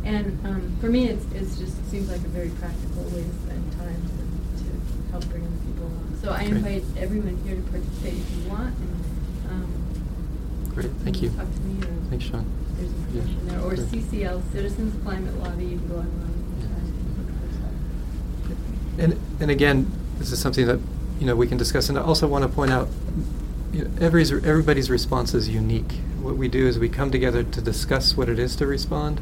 And 0.03 0.45
um, 0.45 0.77
for 0.79 0.87
me, 0.87 1.07
it's, 1.09 1.25
it's 1.33 1.57
just 1.59 1.75
seems 1.89 2.09
like 2.09 2.21
a 2.21 2.29
very 2.29 2.49
practical 2.49 3.03
way 3.03 3.23
to 3.23 3.33
spend 3.43 3.71
time 3.73 4.01
to, 4.01 4.63
to 4.63 5.11
help 5.11 5.25
bring 5.29 5.43
the 5.43 5.65
people 5.65 5.87
along. 5.87 6.17
So 6.21 6.31
I 6.31 6.43
invite 6.43 6.83
everyone 6.97 7.37
here 7.45 7.55
to 7.55 7.61
participate 7.63 8.13
if 8.13 8.37
you 8.37 8.49
want. 8.49 8.75
And, 8.77 9.49
um, 9.49 10.71
Great, 10.73 10.91
thank 11.03 11.21
you. 11.21 11.29
Talk 11.31 11.51
to 11.51 11.59
me. 11.61 11.81
Or 11.83 11.91
Thanks, 12.09 12.25
Sean. 12.25 12.45
There's 12.77 12.91
information 12.91 13.39
Yeah. 13.47 13.51
there. 13.53 13.61
Or 13.61 13.75
Great. 13.75 13.87
CCL, 13.89 14.51
Citizens 14.51 15.03
Climate 15.03 15.33
Lobby. 15.39 15.65
You 15.65 15.77
can 15.79 15.87
go 15.89 15.95
online. 15.95 16.43
and 16.61 17.17
look 17.17 17.27
for 17.27 17.53
stuff. 17.53 18.99
And, 18.99 19.19
and 19.41 19.51
again, 19.51 19.91
this 20.19 20.31
is 20.31 20.39
something 20.39 20.65
that, 20.67 20.79
you 21.19 21.25
know, 21.25 21.35
we 21.35 21.47
can 21.47 21.57
discuss. 21.57 21.89
And 21.89 21.97
I 21.97 22.01
also 22.01 22.27
want 22.27 22.43
to 22.43 22.49
point 22.49 22.71
out, 22.71 22.87
you 23.71 23.83
know, 23.83 23.91
everybody's, 23.99 24.31
everybody's 24.31 24.89
response 24.89 25.33
is 25.33 25.49
unique. 25.49 25.93
What 26.21 26.37
we 26.37 26.47
do 26.47 26.67
is 26.67 26.79
we 26.79 26.89
come 26.89 27.11
together 27.11 27.43
to 27.43 27.61
discuss 27.61 28.15
what 28.15 28.29
it 28.29 28.39
is 28.39 28.55
to 28.57 28.67
respond 28.67 29.21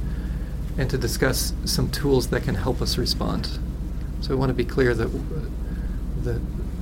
and 0.78 0.90
to 0.90 0.98
discuss 0.98 1.54
some 1.66 1.90
tools 1.90 2.28
that 2.28 2.44
can 2.44 2.56
help 2.56 2.82
us 2.82 2.98
respond. 2.98 3.60
So 4.22 4.34
I 4.34 4.36
want 4.36 4.50
to 4.50 4.54
be 4.54 4.66
clear 4.66 4.94
that, 4.94 5.08
that 6.24 6.42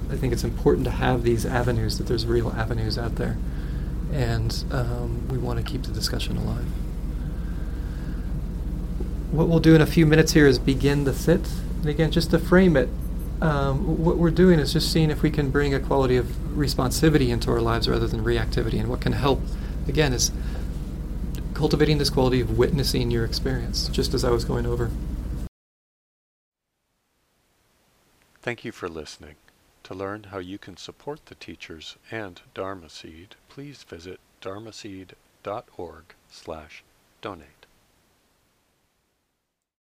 I 0.10 0.16
think 0.16 0.34
it's 0.34 0.44
important 0.44 0.86
to 0.86 0.92
have 0.92 1.24
these 1.24 1.46
avenues, 1.46 1.98
that 1.98 2.08
there's 2.08 2.26
real 2.26 2.52
avenues 2.52 2.98
out 2.98 3.16
there. 3.16 3.38
And 4.12 4.64
um, 4.72 5.28
we 5.28 5.38
want 5.38 5.60
to 5.60 5.66
keep 5.66 5.84
the 5.84 5.92
discussion 5.92 6.38
alive. 6.38 6.66
What 9.32 9.48
we'll 9.48 9.60
do 9.60 9.74
in 9.74 9.82
a 9.82 9.88
few 9.88 10.06
minutes 10.06 10.34
here 10.34 10.46
is 10.46 10.60
begin 10.60 11.04
the 11.04 11.14
sit. 11.14 11.50
And 11.82 11.88
again, 11.88 12.12
just 12.12 12.32
to 12.32 12.40
frame 12.40 12.78
it, 12.78 12.90
um, 13.42 14.04
what 14.04 14.18
we're 14.18 14.32
doing 14.32 14.60
is 14.60 14.74
just 14.74 14.92
seeing 14.92 15.10
if 15.10 15.22
we 15.22 15.30
can 15.30 15.50
bring 15.50 15.74
a 15.74 15.80
quality 15.80 16.18
of 16.18 16.28
responsivity 16.56 17.30
into 17.30 17.52
our 17.52 17.62
lives 17.62 17.90
rather 17.90 18.08
than 18.08 18.24
reactivity. 18.24 18.80
And 18.80 18.90
what 18.90 19.02
can 19.02 19.14
help, 19.14 19.42
again, 19.88 20.14
is 20.14 20.32
cultivating 21.54 21.98
this 21.98 22.10
quality 22.10 22.42
of 22.42 22.58
witnessing 22.58 23.12
your 23.12 23.26
experience, 23.26 23.88
just 23.90 24.14
as 24.14 24.24
I 24.24 24.32
was 24.32 24.46
going 24.46 24.66
over. 24.66 24.92
Thank 28.42 28.66
you 28.66 28.72
for 28.72 28.90
listening. 28.90 29.36
To 29.84 29.94
learn 29.94 30.26
how 30.26 30.40
you 30.40 30.58
can 30.58 30.78
support 30.78 31.26
the 31.26 31.36
teachers 31.36 31.98
and 32.10 32.42
Dharma 32.54 32.90
Seed, 32.90 33.36
please 33.50 33.84
visit 33.84 34.20
dharmaseed.org 34.42 36.04
slash 36.30 36.84
donate. 37.22 37.63